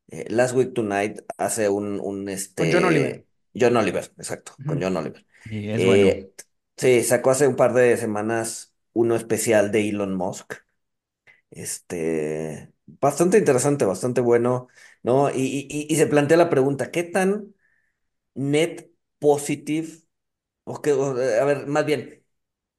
[0.09, 3.13] Eh, Last Week Tonight hace un, un Con John Oliver.
[3.13, 4.83] este, John Oliver, exacto, con Ujú.
[4.83, 5.27] John Oliver.
[5.45, 6.13] Y es bueno.
[6.13, 6.33] Eh,
[6.77, 10.55] sí, sacó hace un par de semanas uno especial de Elon Musk.
[11.51, 14.69] Este, bastante interesante, bastante bueno,
[15.03, 15.31] ¿no?
[15.31, 17.55] Y, y, y- se plantea la pregunta, ¿qué tan
[18.35, 19.89] net positive?
[20.65, 22.25] O que, o, eh, a ver, más bien,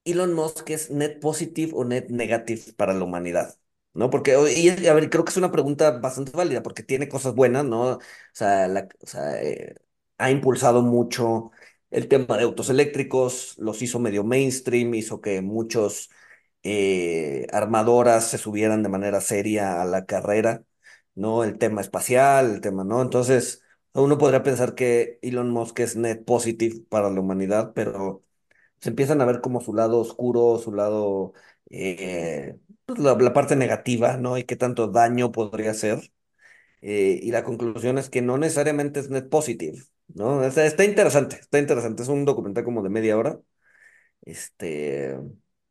[0.06, 3.58] ¿Elon Musk es net positive o net negative para la humanidad?
[3.94, 4.10] ¿No?
[4.10, 7.66] Porque, y a ver, creo que es una pregunta bastante válida porque tiene cosas buenas,
[7.66, 7.82] ¿no?
[7.98, 8.00] O
[8.34, 9.76] sea, la- o sea, eh,
[10.18, 11.52] ha impulsado mucho
[11.96, 16.10] el tema de autos eléctricos, los hizo medio mainstream, hizo que muchos
[16.64, 20.64] eh, armadoras se subieran de manera seria a la carrera,
[21.16, 21.44] ¿no?
[21.44, 23.02] El tema espacial, el tema, ¿no?
[23.02, 28.24] Entonces, uno podría pensar que Elon Musk es net positive para la humanidad, pero
[28.82, 31.34] se empiezan a ver como su lado oscuro, su lado,
[32.86, 34.38] pues, la, la parte negativa, ¿no?
[34.38, 36.12] Y qué tanto daño podría hacer.
[36.82, 40.44] Eh, y la conclusión es que no necesariamente es net positive, ¿no?
[40.44, 42.04] Está, está interesante, está interesante.
[42.04, 43.40] Es un documental como de media hora.
[44.22, 45.18] Este,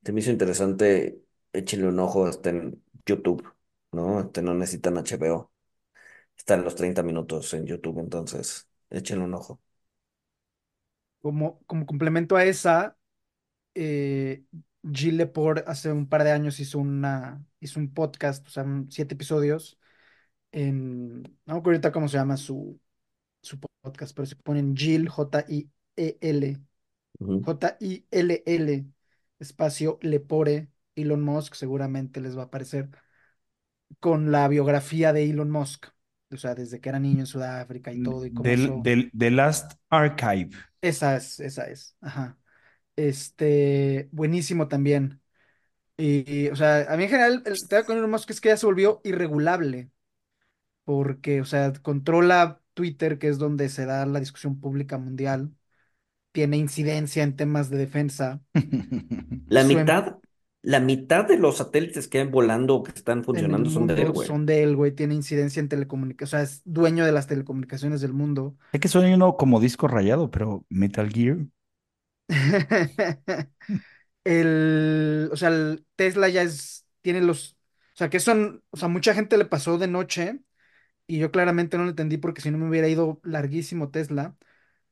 [0.05, 1.21] se me hizo interesante.
[1.53, 3.47] Échenle un ojo, está en YouTube,
[3.93, 4.21] ¿no?
[4.21, 5.53] Este, no necesitan HBO.
[6.37, 9.61] Está en los 30 minutos en YouTube, entonces échenle un ojo.
[11.21, 12.99] Como, como complemento a esa,
[13.75, 14.45] eh,
[14.83, 19.15] Gilles Lepore hace un par de años hizo una, hizo un podcast, o sea, siete
[19.15, 19.79] episodios
[20.53, 22.81] en, no me cómo se llama su,
[23.43, 26.61] su podcast, pero se ponen Jill, J-I-E-L.
[27.21, 28.85] J-I-L-L,
[29.39, 32.89] espacio Lepore, Elon Musk, seguramente les va a aparecer,
[34.01, 35.87] con la biografía de Elon Musk,
[36.33, 39.31] o sea, desde que era niño en Sudáfrica y todo, y cómo Del, del, The
[39.31, 40.51] Last Archive.
[40.81, 42.39] esa es, esa es, ajá,
[42.97, 45.21] este, buenísimo también.
[45.97, 48.49] Y, y, o sea, a mí en general el tema con Elon Musk es que
[48.49, 49.91] ya se volvió irregulable,
[50.85, 55.53] porque, o sea, controla Twitter, que es donde se da la discusión pública mundial,
[56.33, 58.43] tiene incidencia en temas de defensa.
[59.49, 60.17] La Su mitad,
[60.63, 64.13] la mitad de los satélites que hay volando o que están funcionando son de él,
[64.13, 64.29] güey.
[64.29, 68.01] son de él, güey, tiene incidencia en telecomunicaciones, o sea, es dueño de las telecomunicaciones
[68.01, 68.57] del mundo.
[68.73, 71.39] Sé que soy uno como disco rayado, pero Metal Gear.
[74.25, 77.53] El, o sea, el Tesla ya es, tiene los,
[77.95, 80.41] o sea, que son, o sea, mucha gente le pasó de noche
[81.07, 84.37] y yo claramente no lo entendí porque si no me hubiera ido larguísimo Tesla,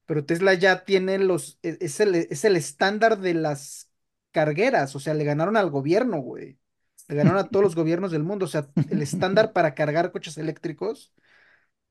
[0.06, 3.90] pero Tesla ya tiene los, e- es el, es el estándar de las
[4.32, 6.58] cargueras, o sea, le ganaron al gobierno, güey.
[7.08, 10.38] Le ganaron a todos los gobiernos del mundo, o sea, el estándar para cargar coches
[10.38, 11.12] eléctricos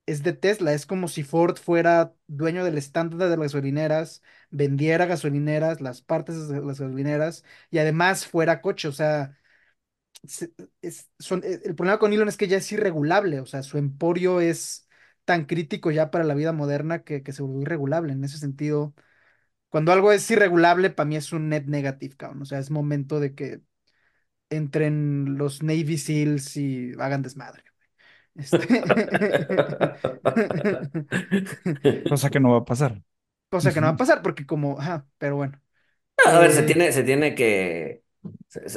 [0.06, 5.06] es de Tesla, es como si Ford fuera dueño del estándar de las gasolineras, vendiera
[5.06, 9.38] gasolineras, las partes de las gasolineras y además fuera coche, o sea,
[10.26, 10.52] se-
[10.82, 13.78] es- son, eh, el problema con Elon es que ya es irregulable, o sea, su
[13.78, 14.88] emporio es
[15.24, 18.12] tan crítico ya para la vida moderna que, que se volvió irregulable.
[18.12, 18.94] En ese sentido,
[19.70, 22.42] cuando algo es irregulable, para mí es un net negative, cabrón.
[22.42, 23.62] O sea, es momento de que
[24.50, 27.64] entren los Navy SEALs y hagan desmadre.
[28.36, 28.66] Este...
[32.08, 33.02] Cosa que no va a pasar.
[33.52, 35.60] Cosa que no va a pasar porque como, ajá, pero bueno.
[36.24, 38.01] A ver, se Eh, tiene, se tiene que,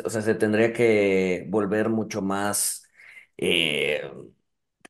[0.06, 2.89] o sea, se tendría que volver mucho más,
[3.38, 4.02] eh,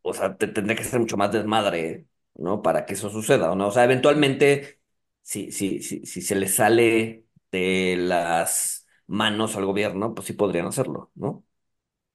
[0.02, 2.62] o sea, te- tendría que ser mucho más desmadre, ¿no?
[2.62, 3.68] Para que eso suceda, ¿o no?
[3.70, 4.82] O sea, eventualmente,
[5.22, 10.68] si, si, si, si se le sale de las manos al gobierno, pues sí podrían
[10.68, 11.46] hacerlo, ¿no?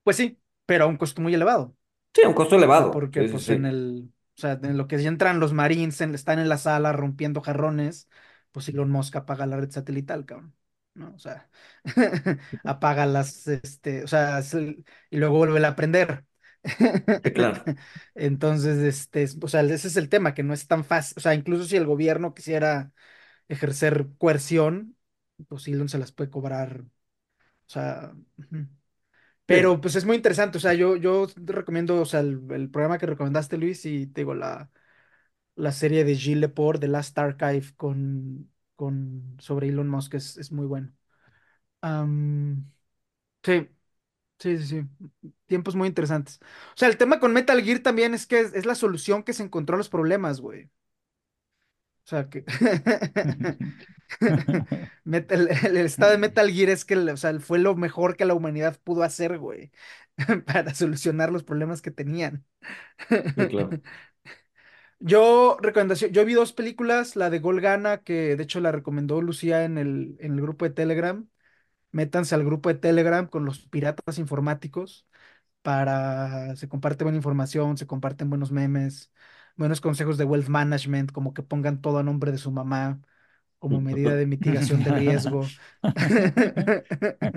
[0.03, 1.77] pues sí, pero a un costo muy elevado.
[2.15, 2.91] Sí, a un costo O sea, elevado.
[2.91, 3.67] porque Sí, sí, pues en sí.
[3.67, 6.93] el, o sea, en lo que ya entran los Marines, en- están en la sala
[6.93, 8.09] rompiendo jarrones,
[8.53, 10.55] pues Elon Musk apaga la red satelital, cabrón.
[10.95, 11.15] ¿No?
[11.15, 11.49] O sea,
[12.65, 16.25] apaga las, este, o sea, es el- y luego vuelve a prender.
[17.23, 17.65] Sí, claro.
[18.15, 21.15] Entonces, este, es- o sea, ese es el tema, que no es tan fácil.
[21.19, 22.93] O sea, incluso si el gobierno quisiera
[23.49, 24.97] ejercer coerción,
[25.49, 26.83] pues se las puede cobrar.
[26.83, 28.67] O sea, ujú.
[29.49, 29.57] Sí.
[29.57, 32.71] Pero pues es muy interesante, o sea, yo, yo te recomiendo, o sea, el, el
[32.71, 34.71] programa que recomendaste, Luis, y te digo, la,
[35.57, 38.51] la serie de Gilles Lepore, The Last Archive, con,
[38.81, 40.93] con, sobre Elon Musk, es, es muy bueno.
[43.43, 43.69] Sí,
[44.41, 44.83] sí, sí, sí,
[45.47, 46.41] tiempos muy interesantes.
[46.75, 49.33] O sea, el tema con Metal Gear también es que es, es la solución que
[49.35, 50.71] se encontró a los problemas, güey.
[52.05, 52.45] O sea, que
[55.05, 58.25] Metal- el, el estado de Metal Gear es que, o sea, fue lo mejor que
[58.25, 59.71] la humanidad pudo hacer, güey,
[60.47, 62.45] para solucionar los problemas que tenían.
[63.37, 63.79] Sí, claro.
[65.03, 69.65] Yo, recomendación, yo vi dos películas, la de Golgana, que de hecho la recomendó Lucía
[69.65, 71.27] en el, en el grupo de Telegram.
[71.93, 75.07] Métanse al grupo de Telegram con los piratas informáticos
[75.63, 79.13] para, se comparte buena información, se comparten buenos memes,
[79.57, 83.01] buenos consejos de wealth management, como que pongan todo a nombre de su mamá
[83.59, 85.55] como medida de mitigación de riesgo.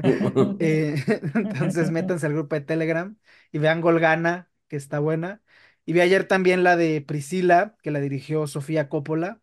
[0.59, 0.95] Eh,
[1.36, 3.18] entonces métanse al grupo de Telegram
[3.51, 5.41] y vean Golgana, que está buena.
[5.86, 9.41] Y vi ayer también la de Priscila, que la dirigió Sofía Coppola.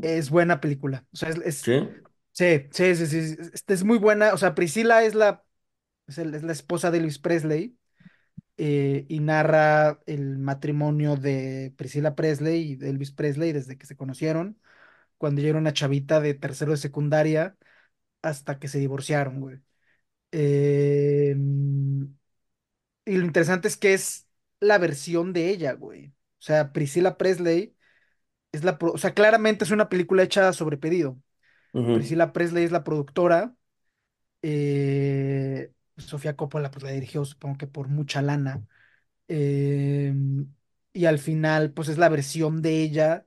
[0.00, 1.06] Es buena película.
[1.12, 1.88] O sea, es, es- Sí.
[2.32, 3.36] sí, sí, sí, sí,
[3.68, 4.34] es, muy buena.
[4.34, 5.44] O sea, Priscila es la,
[6.08, 7.78] es, el- es la esposa de Elvis Presley
[8.56, 13.96] eh, y narra el matrimonio de Priscila Presley y de Elvis Presley desde que se
[13.96, 14.58] conocieron,
[15.18, 17.56] cuando ella era una chavita de tercero de secundaria
[18.22, 19.60] hasta que se divorciaron, güey.
[20.32, 21.36] Eh,
[23.04, 24.23] y lo interesante es que es
[24.64, 26.08] la versión de ella, güey.
[26.08, 27.76] O sea, Priscilla Presley
[28.52, 28.78] es la...
[28.78, 31.20] pro- O sea, claramente es una película hecha sobre pedido.
[31.74, 31.94] Ujú.
[31.94, 33.56] Priscilla Presley es la productora.
[34.42, 38.66] eh, Sofía Coppola pues la dirigió, supongo que por mucha lana.
[39.28, 40.14] eh,
[40.92, 43.26] y al final, pues es la versión de ella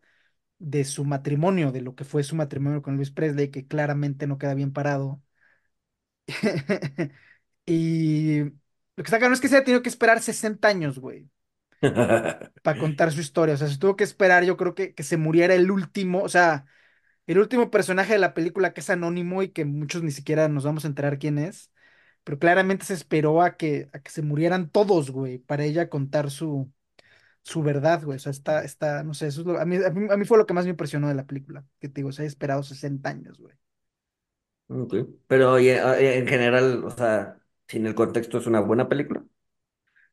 [0.59, 4.37] de su matrimonio, de lo que fue su matrimonio con Luis Presley, que claramente no
[4.39, 5.21] queda bien parado.
[7.65, 8.43] Y
[8.97, 11.29] lo que está claro es que se ha tenido que esperar 60 años, güey,
[12.61, 13.55] para contar su historia.
[13.55, 16.29] O sea, se tuvo que esperar, yo creo que, que se muriera el último, o
[16.29, 16.65] sea,
[17.27, 20.65] el último personaje de la película que es anónimo y que muchos ni siquiera nos
[20.65, 21.71] vamos a enterar quién es.
[22.25, 26.31] Pero claramente se esperó a que, a que se murieran todos, güey, para ella contar
[26.31, 26.71] su,
[27.43, 28.17] su verdad, güey.
[28.17, 30.25] O sea, está, está, no sé, eso es lo- a mí, a mí, a mí
[30.25, 31.65] fue lo que más me impresionó de la película.
[31.81, 33.55] Que te digo, se ha esperado 60 años, güey.
[34.69, 34.93] Ok.
[35.27, 37.39] Pero oye, eh, en general, o sea,
[37.69, 39.23] sin el contexto es una buena película.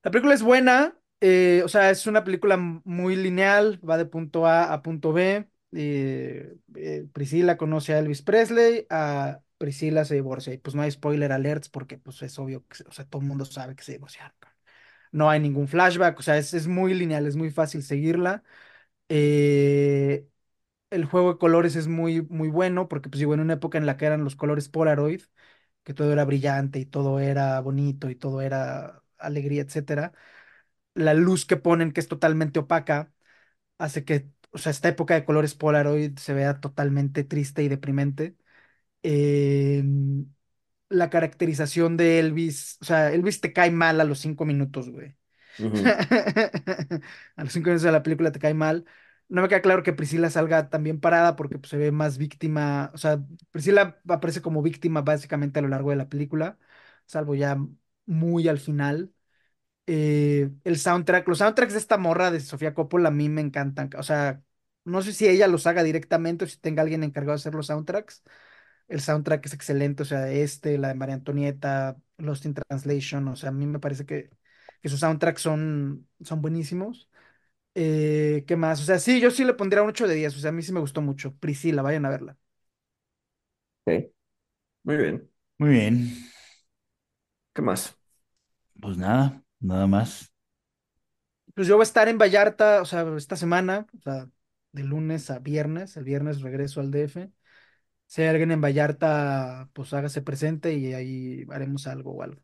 [0.02, 4.46] La película es buena, eh, o sea, es una película muy lineal, va de punto
[4.46, 5.48] A a punto B.
[5.72, 10.90] eh, eh, Priscila conoce a Elvis Presley, a Priscila se divorcia y pues no hay
[10.90, 13.92] spoiler alerts porque pues es obvio que, o sea, todo el mundo sabe que se
[13.92, 14.34] divorciaron.
[15.12, 18.42] No hay ningún flashback, o sea, es, es muy lineal, es muy fácil seguirla.
[19.09, 20.26] Eh,
[20.90, 23.86] el juego de colores es muy, muy bueno porque pues digo, en una época en
[23.86, 25.22] la que eran los colores Polaroid,
[25.85, 30.12] que todo era brillante y todo era bonito y todo era alegría, etcétera
[30.95, 33.12] la luz que ponen, que es totalmente opaca,
[33.78, 38.37] hace que, o sea, esta época de colores Polaroid se vea totalmente triste y deprimente.
[39.03, 39.85] Eh,
[40.89, 45.16] la caracterización de Elvis, o sea, Elvis te cae mal a los cinco minutos, güey.
[45.59, 45.95] Ujú,
[47.37, 48.85] A los cinco minutos de la película te cae mal.
[49.28, 52.90] No me queda claro que Priscila salga también parada porque pues, se ve más víctima.
[52.94, 56.58] O sea, Priscila aparece como víctima básicamente a lo largo de la película,
[57.06, 57.56] salvo ya
[58.06, 59.12] muy al final
[59.86, 63.90] eh, el soundtrack, los soundtracks de esta morra de Sofía Coppola a mí me encantan.
[63.98, 64.42] O sea,
[64.84, 67.66] no sé si ella los haga directamente o si tenga alguien encargado de hacer los
[67.68, 68.22] soundtracks.
[68.88, 73.36] el soundtrack es excelente, o sea, este, la de María Antonieta, Lost in Translation, o
[73.36, 74.30] sea, a mí me parece que,
[74.82, 77.08] que sus soundtracks son, son buenísimos.
[77.76, 78.80] Eh, ¿qué más?
[78.80, 80.62] O sea, sí, yo sí le pondría un 8 de 10, o sea, a mí
[80.62, 81.34] sí me gustó mucho.
[81.38, 82.38] Priscila, vayan a verla.
[83.86, 84.12] Ok,
[84.84, 85.30] muy bien.
[85.58, 86.12] Muy bien.
[87.52, 87.96] ¿Qué más?
[88.80, 90.32] Pues nada, nada más.
[91.54, 94.28] Pues yo voy a estar en Vallarta, o sea, esta semana, o sea,
[94.72, 97.30] de lunes a viernes, el viernes regreso al DF.
[98.06, 102.42] Si hay alguien en Vallarta, pues hágase presente y ahí haremos algo o algo.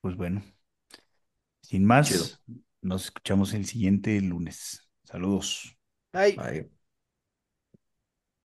[0.00, 0.42] Pues bueno,
[1.60, 2.38] sin más, Chido.
[2.86, 4.90] Nos escuchamos el siguiente lunes.
[5.04, 5.76] Saludos.
[6.12, 6.36] Bye.
[6.36, 6.70] Bye.